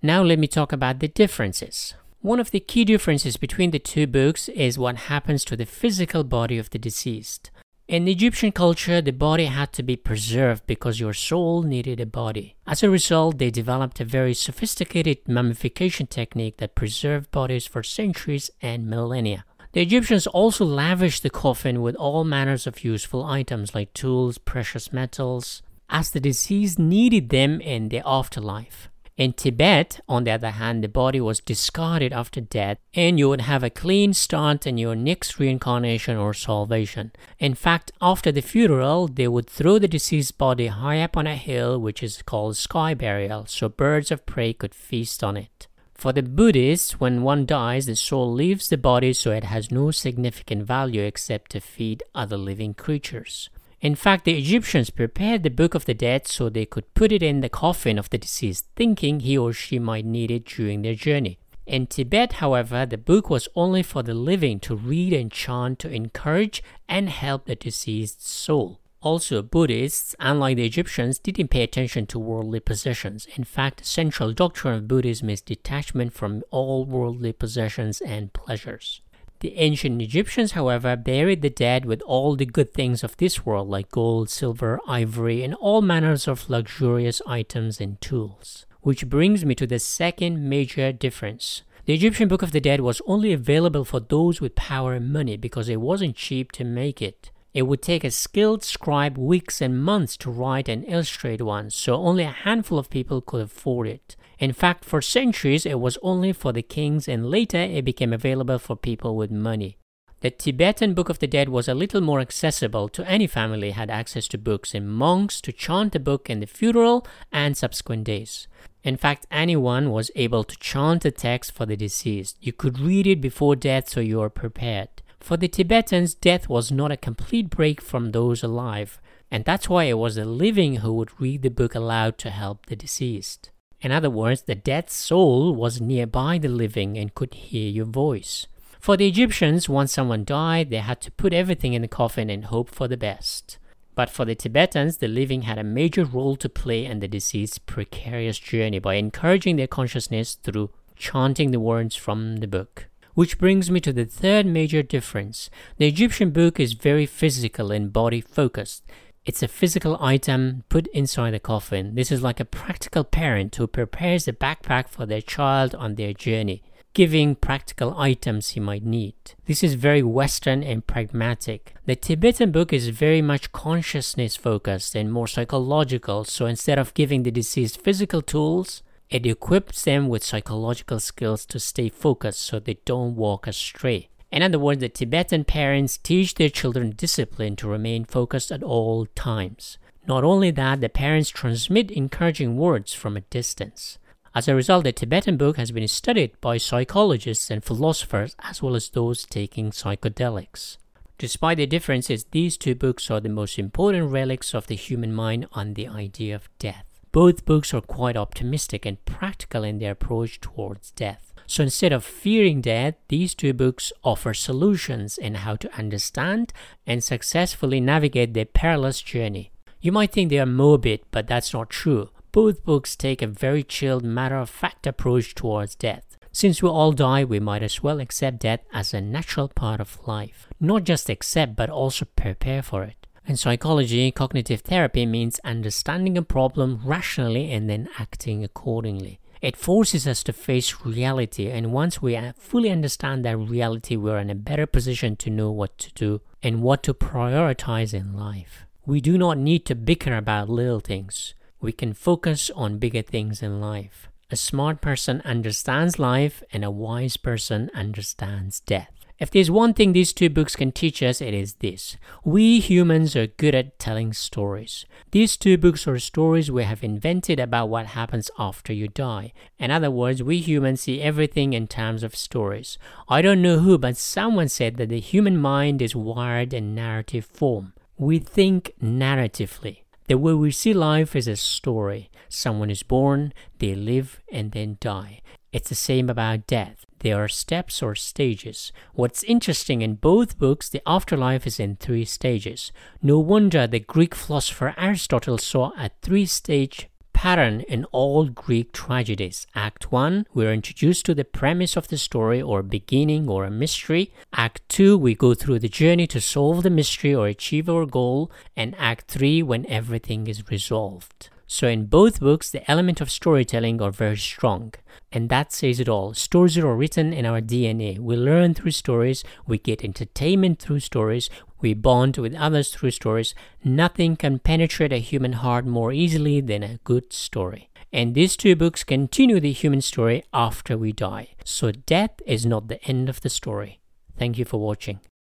Now, 0.00 0.22
let 0.22 0.38
me 0.38 0.46
talk 0.46 0.72
about 0.72 1.00
the 1.00 1.08
differences. 1.08 1.92
One 2.22 2.40
of 2.40 2.52
the 2.52 2.60
key 2.60 2.86
differences 2.86 3.36
between 3.36 3.70
the 3.70 3.78
two 3.78 4.06
books 4.06 4.48
is 4.48 4.78
what 4.78 5.10
happens 5.12 5.44
to 5.46 5.56
the 5.56 5.66
physical 5.66 6.24
body 6.24 6.56
of 6.56 6.70
the 6.70 6.78
deceased. 6.78 7.50
In 7.90 8.06
Egyptian 8.06 8.52
culture, 8.52 9.02
the 9.02 9.10
body 9.10 9.46
had 9.46 9.72
to 9.72 9.82
be 9.82 9.96
preserved 9.96 10.64
because 10.64 11.00
your 11.00 11.12
soul 11.12 11.64
needed 11.64 11.98
a 11.98 12.06
body. 12.06 12.54
As 12.64 12.84
a 12.84 12.88
result, 12.88 13.38
they 13.38 13.50
developed 13.50 13.98
a 13.98 14.04
very 14.04 14.32
sophisticated 14.32 15.26
mummification 15.26 16.06
technique 16.06 16.58
that 16.58 16.76
preserved 16.76 17.32
bodies 17.32 17.66
for 17.66 17.82
centuries 17.82 18.48
and 18.62 18.86
millennia. 18.86 19.44
The 19.72 19.82
Egyptians 19.82 20.28
also 20.28 20.64
lavished 20.64 21.24
the 21.24 21.30
coffin 21.30 21.82
with 21.82 21.96
all 21.96 22.22
manners 22.22 22.64
of 22.68 22.84
useful 22.84 23.24
items 23.24 23.74
like 23.74 23.92
tools, 23.92 24.38
precious 24.38 24.92
metals, 24.92 25.60
as 25.88 26.12
the 26.12 26.20
deceased 26.20 26.78
needed 26.78 27.30
them 27.30 27.60
in 27.60 27.88
the 27.88 28.02
afterlife. 28.06 28.88
In 29.20 29.34
Tibet, 29.34 30.00
on 30.08 30.24
the 30.24 30.30
other 30.30 30.48
hand, 30.48 30.82
the 30.82 30.88
body 30.88 31.20
was 31.20 31.40
discarded 31.40 32.10
after 32.10 32.40
death, 32.40 32.78
and 32.94 33.18
you 33.18 33.28
would 33.28 33.42
have 33.42 33.62
a 33.62 33.68
clean 33.68 34.14
start 34.14 34.66
in 34.66 34.78
your 34.78 34.96
next 34.96 35.38
reincarnation 35.38 36.16
or 36.16 36.32
salvation. 36.32 37.12
In 37.38 37.52
fact, 37.52 37.92
after 38.00 38.32
the 38.32 38.40
funeral, 38.40 39.08
they 39.08 39.28
would 39.28 39.46
throw 39.46 39.78
the 39.78 39.86
deceased 39.86 40.38
body 40.38 40.68
high 40.68 41.02
up 41.02 41.18
on 41.18 41.26
a 41.26 41.36
hill, 41.36 41.78
which 41.78 42.02
is 42.02 42.22
called 42.22 42.56
sky 42.56 42.94
burial, 42.94 43.44
so 43.44 43.68
birds 43.68 44.10
of 44.10 44.24
prey 44.24 44.54
could 44.54 44.74
feast 44.74 45.22
on 45.22 45.36
it. 45.36 45.66
For 45.92 46.14
the 46.14 46.22
Buddhists, 46.22 46.98
when 46.98 47.20
one 47.20 47.44
dies, 47.44 47.84
the 47.84 47.96
soul 47.96 48.32
leaves 48.32 48.70
the 48.70 48.78
body 48.78 49.12
so 49.12 49.32
it 49.32 49.44
has 49.44 49.70
no 49.70 49.90
significant 49.90 50.62
value 50.62 51.02
except 51.02 51.50
to 51.50 51.60
feed 51.60 52.02
other 52.14 52.38
living 52.38 52.72
creatures. 52.72 53.50
In 53.80 53.94
fact, 53.94 54.26
the 54.26 54.36
Egyptians 54.36 54.90
prepared 54.90 55.42
the 55.42 55.48
Book 55.48 55.74
of 55.74 55.86
the 55.86 55.94
Dead 55.94 56.26
so 56.26 56.48
they 56.50 56.66
could 56.66 56.92
put 56.92 57.12
it 57.12 57.22
in 57.22 57.40
the 57.40 57.48
coffin 57.48 57.98
of 57.98 58.10
the 58.10 58.18
deceased, 58.18 58.66
thinking 58.76 59.20
he 59.20 59.38
or 59.38 59.54
she 59.54 59.78
might 59.78 60.04
need 60.04 60.30
it 60.30 60.44
during 60.44 60.82
their 60.82 60.94
journey. 60.94 61.38
In 61.64 61.86
Tibet, 61.86 62.34
however, 62.34 62.84
the 62.84 62.98
book 62.98 63.30
was 63.30 63.48
only 63.54 63.82
for 63.82 64.02
the 64.02 64.12
living 64.12 64.60
to 64.60 64.76
read 64.76 65.14
and 65.14 65.32
chant 65.32 65.78
to 65.78 65.90
encourage 65.90 66.62
and 66.88 67.08
help 67.08 67.46
the 67.46 67.54
deceased 67.54 68.26
soul. 68.26 68.80
Also, 69.02 69.40
Buddhists, 69.40 70.14
unlike 70.20 70.58
the 70.58 70.66
Egyptians, 70.66 71.18
didn't 71.18 71.48
pay 71.48 71.62
attention 71.62 72.06
to 72.08 72.18
worldly 72.18 72.60
possessions. 72.60 73.26
In 73.34 73.44
fact, 73.44 73.78
the 73.78 73.84
central 73.84 74.34
doctrine 74.34 74.74
of 74.74 74.88
Buddhism 74.88 75.30
is 75.30 75.40
detachment 75.40 76.12
from 76.12 76.42
all 76.50 76.84
worldly 76.84 77.32
possessions 77.32 78.02
and 78.02 78.30
pleasures. 78.34 79.00
The 79.40 79.56
ancient 79.56 80.02
Egyptians, 80.02 80.52
however, 80.52 80.96
buried 80.96 81.40
the 81.40 81.48
dead 81.48 81.86
with 81.86 82.02
all 82.02 82.36
the 82.36 82.44
good 82.44 82.74
things 82.74 83.02
of 83.02 83.16
this 83.16 83.46
world, 83.46 83.70
like 83.70 83.90
gold, 83.90 84.28
silver, 84.28 84.78
ivory, 84.86 85.42
and 85.42 85.54
all 85.54 85.80
manners 85.80 86.28
of 86.28 86.50
luxurious 86.50 87.22
items 87.26 87.80
and 87.80 87.98
tools. 88.02 88.66
Which 88.82 89.08
brings 89.08 89.46
me 89.46 89.54
to 89.54 89.66
the 89.66 89.78
second 89.78 90.46
major 90.46 90.92
difference. 90.92 91.62
The 91.86 91.94
Egyptian 91.94 92.28
Book 92.28 92.42
of 92.42 92.52
the 92.52 92.60
Dead 92.60 92.82
was 92.82 93.00
only 93.06 93.32
available 93.32 93.86
for 93.86 93.98
those 93.98 94.42
with 94.42 94.54
power 94.54 94.92
and 94.92 95.10
money 95.10 95.38
because 95.38 95.70
it 95.70 95.80
wasn't 95.80 96.16
cheap 96.16 96.52
to 96.52 96.64
make 96.64 97.00
it. 97.00 97.30
It 97.52 97.62
would 97.62 97.82
take 97.82 98.04
a 98.04 98.10
skilled 98.10 98.62
scribe 98.62 99.18
weeks 99.18 99.60
and 99.60 99.82
months 99.82 100.16
to 100.18 100.30
write 100.30 100.68
and 100.68 100.84
illustrate 100.86 101.42
one, 101.42 101.70
so 101.70 101.94
only 101.94 102.22
a 102.22 102.30
handful 102.30 102.78
of 102.78 102.90
people 102.90 103.20
could 103.20 103.42
afford 103.42 103.88
it. 103.88 104.16
In 104.38 104.52
fact, 104.52 104.84
for 104.84 105.02
centuries 105.02 105.66
it 105.66 105.80
was 105.80 105.98
only 106.02 106.32
for 106.32 106.52
the 106.52 106.62
kings, 106.62 107.08
and 107.08 107.28
later 107.28 107.58
it 107.58 107.84
became 107.84 108.12
available 108.12 108.58
for 108.58 108.76
people 108.76 109.16
with 109.16 109.30
money. 109.30 109.76
The 110.20 110.30
Tibetan 110.30 110.94
Book 110.94 111.08
of 111.08 111.18
the 111.18 111.26
Dead 111.26 111.48
was 111.48 111.66
a 111.66 111.74
little 111.74 112.02
more 112.02 112.20
accessible 112.20 112.88
to 112.90 113.08
any 113.08 113.26
family 113.26 113.70
had 113.70 113.90
access 113.90 114.28
to 114.28 114.38
books 114.38 114.74
and 114.74 114.88
monks 114.88 115.40
to 115.40 115.50
chant 115.50 115.92
the 115.92 115.98
book 115.98 116.28
in 116.28 116.40
the 116.40 116.46
funeral 116.46 117.06
and 117.32 117.56
subsequent 117.56 118.04
days. 118.04 118.46
In 118.84 118.96
fact, 118.96 119.26
anyone 119.30 119.90
was 119.90 120.10
able 120.14 120.44
to 120.44 120.58
chant 120.58 121.02
the 121.02 121.10
text 121.10 121.52
for 121.52 121.64
the 121.64 121.76
deceased. 121.76 122.36
You 122.40 122.52
could 122.52 122.78
read 122.78 123.06
it 123.06 123.20
before 123.20 123.56
death 123.56 123.88
so 123.88 124.00
you 124.00 124.20
are 124.20 124.30
prepared. 124.30 124.90
For 125.20 125.36
the 125.36 125.48
Tibetans, 125.48 126.14
death 126.14 126.48
was 126.48 126.72
not 126.72 126.90
a 126.90 126.96
complete 126.96 127.50
break 127.50 127.80
from 127.80 128.10
those 128.10 128.42
alive, 128.42 129.00
and 129.30 129.44
that's 129.44 129.68
why 129.68 129.84
it 129.84 129.98
was 129.98 130.16
the 130.16 130.24
living 130.24 130.76
who 130.76 130.94
would 130.94 131.20
read 131.20 131.42
the 131.42 131.50
book 131.50 131.74
aloud 131.74 132.18
to 132.18 132.30
help 132.30 132.66
the 132.66 132.74
deceased. 132.74 133.50
In 133.80 133.92
other 133.92 134.10
words, 134.10 134.42
the 134.42 134.54
dead 134.54 134.90
soul 134.90 135.54
was 135.54 135.80
nearby 135.80 136.38
the 136.38 136.48
living 136.48 136.98
and 136.98 137.14
could 137.14 137.34
hear 137.34 137.70
your 137.70 137.86
voice. 137.86 138.46
For 138.80 138.96
the 138.96 139.06
Egyptians, 139.06 139.68
once 139.68 139.92
someone 139.92 140.24
died, 140.24 140.70
they 140.70 140.78
had 140.78 141.00
to 141.02 141.12
put 141.12 141.32
everything 141.32 141.74
in 141.74 141.82
the 141.82 141.88
coffin 141.88 142.28
and 142.30 142.46
hope 142.46 142.70
for 142.70 142.88
the 142.88 142.96
best. 142.96 143.58
But 143.94 144.10
for 144.10 144.24
the 144.24 144.34
Tibetans, 144.34 144.98
the 144.98 145.08
living 145.08 145.42
had 145.42 145.58
a 145.58 145.64
major 145.64 146.04
role 146.04 146.36
to 146.36 146.48
play 146.48 146.86
in 146.86 147.00
the 147.00 147.08
deceased's 147.08 147.58
precarious 147.58 148.38
journey 148.38 148.78
by 148.78 148.94
encouraging 148.94 149.56
their 149.56 149.66
consciousness 149.66 150.34
through 150.34 150.70
chanting 150.96 151.50
the 151.50 151.60
words 151.60 151.94
from 151.94 152.38
the 152.38 152.48
book. 152.48 152.89
Which 153.14 153.38
brings 153.38 153.70
me 153.70 153.80
to 153.80 153.92
the 153.92 154.04
third 154.04 154.46
major 154.46 154.82
difference. 154.82 155.50
The 155.78 155.88
Egyptian 155.88 156.30
book 156.30 156.60
is 156.60 156.74
very 156.74 157.06
physical 157.06 157.72
and 157.72 157.92
body 157.92 158.20
focused. 158.20 158.84
It's 159.26 159.42
a 159.42 159.48
physical 159.48 159.98
item 160.00 160.64
put 160.68 160.86
inside 160.88 161.32
the 161.32 161.40
coffin. 161.40 161.94
This 161.94 162.10
is 162.10 162.22
like 162.22 162.40
a 162.40 162.44
practical 162.44 163.04
parent 163.04 163.54
who 163.56 163.66
prepares 163.66 164.26
a 164.26 164.32
backpack 164.32 164.88
for 164.88 165.06
their 165.06 165.20
child 165.20 165.74
on 165.74 165.96
their 165.96 166.14
journey, 166.14 166.62
giving 166.94 167.34
practical 167.34 167.98
items 167.98 168.50
he 168.50 168.60
might 168.60 168.84
need. 168.84 169.14
This 169.44 169.62
is 169.62 169.74
very 169.74 170.02
Western 170.02 170.62
and 170.62 170.86
pragmatic. 170.86 171.74
The 171.84 171.96
Tibetan 171.96 172.50
book 172.50 172.72
is 172.72 172.88
very 172.88 173.20
much 173.20 173.52
consciousness 173.52 174.36
focused 174.36 174.94
and 174.94 175.12
more 175.12 175.28
psychological, 175.28 176.24
so 176.24 176.46
instead 176.46 176.78
of 176.78 176.94
giving 176.94 177.24
the 177.24 177.30
deceased 177.30 177.80
physical 177.80 178.22
tools, 178.22 178.82
it 179.10 179.26
equips 179.26 179.82
them 179.82 180.08
with 180.08 180.24
psychological 180.24 181.00
skills 181.00 181.44
to 181.46 181.58
stay 181.58 181.88
focused 181.88 182.40
so 182.40 182.58
they 182.58 182.78
don't 182.84 183.16
walk 183.16 183.46
astray. 183.46 184.08
In 184.30 184.42
other 184.42 184.58
words, 184.58 184.80
the 184.80 184.88
Tibetan 184.88 185.44
parents 185.44 185.98
teach 185.98 186.36
their 186.36 186.48
children 186.48 186.94
discipline 186.96 187.56
to 187.56 187.68
remain 187.68 188.04
focused 188.04 188.52
at 188.52 188.62
all 188.62 189.06
times. 189.16 189.78
Not 190.06 190.22
only 190.22 190.52
that, 190.52 190.80
the 190.80 190.88
parents 190.88 191.28
transmit 191.30 191.90
encouraging 191.90 192.56
words 192.56 192.94
from 192.94 193.16
a 193.16 193.22
distance. 193.22 193.98
As 194.32 194.46
a 194.46 194.54
result, 194.54 194.84
the 194.84 194.92
Tibetan 194.92 195.36
book 195.36 195.56
has 195.56 195.72
been 195.72 195.88
studied 195.88 196.40
by 196.40 196.56
psychologists 196.56 197.50
and 197.50 197.64
philosophers 197.64 198.36
as 198.38 198.62
well 198.62 198.76
as 198.76 198.88
those 198.88 199.26
taking 199.26 199.72
psychedelics. 199.72 200.76
Despite 201.18 201.58
the 201.58 201.66
differences, 201.66 202.24
these 202.30 202.56
two 202.56 202.76
books 202.76 203.10
are 203.10 203.20
the 203.20 203.28
most 203.28 203.58
important 203.58 204.10
relics 204.10 204.54
of 204.54 204.68
the 204.68 204.76
human 204.76 205.12
mind 205.12 205.48
on 205.52 205.74
the 205.74 205.88
idea 205.88 206.36
of 206.36 206.48
death. 206.60 206.89
Both 207.12 207.44
books 207.44 207.74
are 207.74 207.80
quite 207.80 208.16
optimistic 208.16 208.86
and 208.86 209.04
practical 209.04 209.64
in 209.64 209.78
their 209.78 209.92
approach 209.92 210.40
towards 210.40 210.92
death. 210.92 211.32
So 211.46 211.64
instead 211.64 211.92
of 211.92 212.04
fearing 212.04 212.60
death, 212.60 212.94
these 213.08 213.34
two 213.34 213.52
books 213.52 213.92
offer 214.04 214.32
solutions 214.32 215.18
in 215.18 215.34
how 215.34 215.56
to 215.56 215.76
understand 215.76 216.52
and 216.86 217.02
successfully 217.02 217.80
navigate 217.80 218.34
their 218.34 218.44
perilous 218.44 219.02
journey. 219.02 219.50
You 219.80 219.90
might 219.90 220.12
think 220.12 220.30
they 220.30 220.38
are 220.38 220.46
morbid, 220.46 221.00
but 221.10 221.26
that's 221.26 221.52
not 221.52 221.70
true. 221.70 222.10
Both 222.30 222.64
books 222.64 222.94
take 222.94 223.22
a 223.22 223.26
very 223.26 223.64
chilled, 223.64 224.04
matter 224.04 224.36
of 224.36 224.48
fact 224.48 224.86
approach 224.86 225.34
towards 225.34 225.74
death. 225.74 226.16
Since 226.30 226.62
we 226.62 226.68
all 226.68 226.92
die, 226.92 227.24
we 227.24 227.40
might 227.40 227.64
as 227.64 227.82
well 227.82 227.98
accept 227.98 228.38
death 228.38 228.60
as 228.72 228.94
a 228.94 229.00
natural 229.00 229.48
part 229.48 229.80
of 229.80 229.98
life. 230.06 230.46
Not 230.60 230.84
just 230.84 231.10
accept, 231.10 231.56
but 231.56 231.68
also 231.68 232.04
prepare 232.04 232.62
for 232.62 232.84
it. 232.84 233.08
In 233.30 233.36
psychology, 233.36 234.10
cognitive 234.10 234.62
therapy 234.62 235.06
means 235.06 235.38
understanding 235.44 236.18
a 236.18 236.22
problem 236.22 236.80
rationally 236.84 237.52
and 237.52 237.70
then 237.70 237.88
acting 237.96 238.42
accordingly. 238.42 239.20
It 239.40 239.56
forces 239.56 240.08
us 240.08 240.24
to 240.24 240.32
face 240.32 240.84
reality, 240.84 241.48
and 241.48 241.72
once 241.72 242.02
we 242.02 242.16
uh, 242.16 242.32
fully 242.36 242.70
understand 242.70 243.24
that 243.24 243.36
reality, 243.36 243.94
we're 243.94 244.18
in 244.18 244.30
a 244.30 244.34
better 244.34 244.66
position 244.66 245.14
to 245.14 245.30
know 245.30 245.52
what 245.52 245.78
to 245.78 245.92
do 245.92 246.22
and 246.42 246.60
what 246.60 246.82
to 246.82 246.92
prioritize 246.92 247.94
in 247.94 248.14
life. 248.14 248.64
We 248.84 249.00
do 249.00 249.16
not 249.16 249.38
need 249.38 249.64
to 249.66 249.76
bicker 249.76 250.16
about 250.16 250.48
little 250.50 250.80
things. 250.80 251.34
We 251.60 251.70
can 251.70 251.92
focus 251.92 252.50
on 252.56 252.78
bigger 252.78 253.02
things 253.02 253.44
in 253.44 253.60
life. 253.60 254.08
A 254.32 254.36
smart 254.36 254.80
person 254.80 255.22
understands 255.24 256.00
life, 256.00 256.42
and 256.52 256.64
a 256.64 256.70
wise 256.72 257.16
person 257.16 257.70
understands 257.74 258.58
death. 258.58 258.99
If 259.20 259.30
there's 259.30 259.50
one 259.50 259.74
thing 259.74 259.92
these 259.92 260.14
two 260.14 260.30
books 260.30 260.56
can 260.56 260.72
teach 260.72 261.02
us, 261.02 261.20
it 261.20 261.34
is 261.34 261.56
this. 261.56 261.98
We 262.24 262.58
humans 262.58 263.14
are 263.14 263.26
good 263.26 263.54
at 263.54 263.78
telling 263.78 264.14
stories. 264.14 264.86
These 265.10 265.36
two 265.36 265.58
books 265.58 265.86
are 265.86 265.98
stories 265.98 266.50
we 266.50 266.64
have 266.64 266.82
invented 266.82 267.38
about 267.38 267.68
what 267.68 267.88
happens 267.88 268.30
after 268.38 268.72
you 268.72 268.88
die. 268.88 269.34
In 269.58 269.70
other 269.70 269.90
words, 269.90 270.22
we 270.22 270.38
humans 270.38 270.80
see 270.80 271.02
everything 271.02 271.52
in 271.52 271.68
terms 271.68 272.02
of 272.02 272.16
stories. 272.16 272.78
I 273.10 273.20
don't 273.20 273.42
know 273.42 273.58
who, 273.58 273.76
but 273.76 273.98
someone 273.98 274.48
said 274.48 274.78
that 274.78 274.88
the 274.88 275.00
human 275.00 275.36
mind 275.36 275.82
is 275.82 275.94
wired 275.94 276.54
in 276.54 276.74
narrative 276.74 277.26
form. 277.26 277.74
We 277.98 278.20
think 278.20 278.72
narratively. 278.82 279.82
The 280.08 280.16
way 280.16 280.32
we 280.32 280.50
see 280.50 280.72
life 280.72 281.14
is 281.14 281.28
a 281.28 281.36
story. 281.36 282.10
Someone 282.30 282.70
is 282.70 282.82
born, 282.82 283.34
they 283.58 283.74
live, 283.74 284.22
and 284.32 284.52
then 284.52 284.78
die. 284.80 285.20
It's 285.52 285.68
the 285.68 285.74
same 285.74 286.08
about 286.08 286.46
death. 286.46 286.86
There 287.00 287.22
are 287.22 287.28
steps 287.28 287.82
or 287.82 287.94
stages. 287.94 288.72
What's 288.92 289.22
interesting 289.24 289.82
in 289.82 289.94
both 289.94 290.38
books, 290.38 290.68
the 290.68 290.82
afterlife 290.86 291.46
is 291.46 291.58
in 291.58 291.76
three 291.76 292.04
stages. 292.04 292.72
No 293.02 293.18
wonder 293.18 293.66
the 293.66 293.80
Greek 293.80 294.14
philosopher 294.14 294.74
Aristotle 294.76 295.38
saw 295.38 295.72
a 295.78 295.90
three 296.02 296.26
stage 296.26 296.90
pattern 297.14 297.60
in 297.62 297.84
all 297.86 298.26
Greek 298.26 298.72
tragedies. 298.72 299.46
Act 299.54 299.92
1, 299.92 300.26
we're 300.32 300.52
introduced 300.52 301.04
to 301.06 301.14
the 301.14 301.24
premise 301.24 301.76
of 301.76 301.88
the 301.88 301.98
story 301.98 302.40
or 302.40 302.62
beginning 302.62 303.28
or 303.28 303.44
a 303.44 303.50
mystery. 303.50 304.12
Act 304.32 304.66
2, 304.68 304.96
we 304.96 305.14
go 305.14 305.34
through 305.34 305.58
the 305.58 305.68
journey 305.68 306.06
to 306.06 306.20
solve 306.20 306.62
the 306.62 306.70
mystery 306.70 307.14
or 307.14 307.26
achieve 307.26 307.68
our 307.68 307.84
goal. 307.84 308.30
And 308.56 308.74
Act 308.78 309.10
3, 309.10 309.42
when 309.42 309.66
everything 309.66 310.26
is 310.26 310.50
resolved. 310.50 311.30
So 311.52 311.66
in 311.66 311.86
both 311.86 312.20
books, 312.20 312.48
the 312.48 312.70
element 312.70 313.00
of 313.00 313.10
storytelling 313.10 313.82
are 313.82 313.90
very 313.90 314.16
strong. 314.16 314.72
And 315.10 315.28
that 315.30 315.52
says 315.52 315.80
it 315.80 315.88
all. 315.88 316.14
Stories 316.14 316.56
are 316.56 316.76
written 316.76 317.12
in 317.12 317.26
our 317.26 317.40
DNA. 317.40 317.98
We 317.98 318.14
learn 318.14 318.54
through 318.54 318.70
stories, 318.70 319.24
we 319.48 319.58
get 319.58 319.82
entertainment 319.82 320.60
through 320.60 320.78
stories, 320.78 321.28
we 321.60 321.74
bond 321.74 322.18
with 322.18 322.36
others 322.36 322.72
through 322.72 322.92
stories. 322.92 323.34
Nothing 323.64 324.14
can 324.14 324.38
penetrate 324.38 324.92
a 324.92 324.98
human 324.98 325.32
heart 325.32 325.66
more 325.66 325.92
easily 325.92 326.40
than 326.40 326.62
a 326.62 326.78
good 326.84 327.12
story. 327.12 327.68
And 327.92 328.14
these 328.14 328.36
two 328.36 328.54
books 328.54 328.84
continue 328.84 329.40
the 329.40 329.50
human 329.50 329.80
story 329.80 330.22
after 330.32 330.78
we 330.78 330.92
die. 330.92 331.30
So 331.44 331.72
death 331.72 332.22
is 332.26 332.46
not 332.46 332.68
the 332.68 332.80
end 332.84 333.08
of 333.08 333.22
the 333.22 333.28
story. 333.28 333.80
Thank 334.16 334.38
you 334.38 334.44
for 334.44 334.60
watching. 334.60 335.00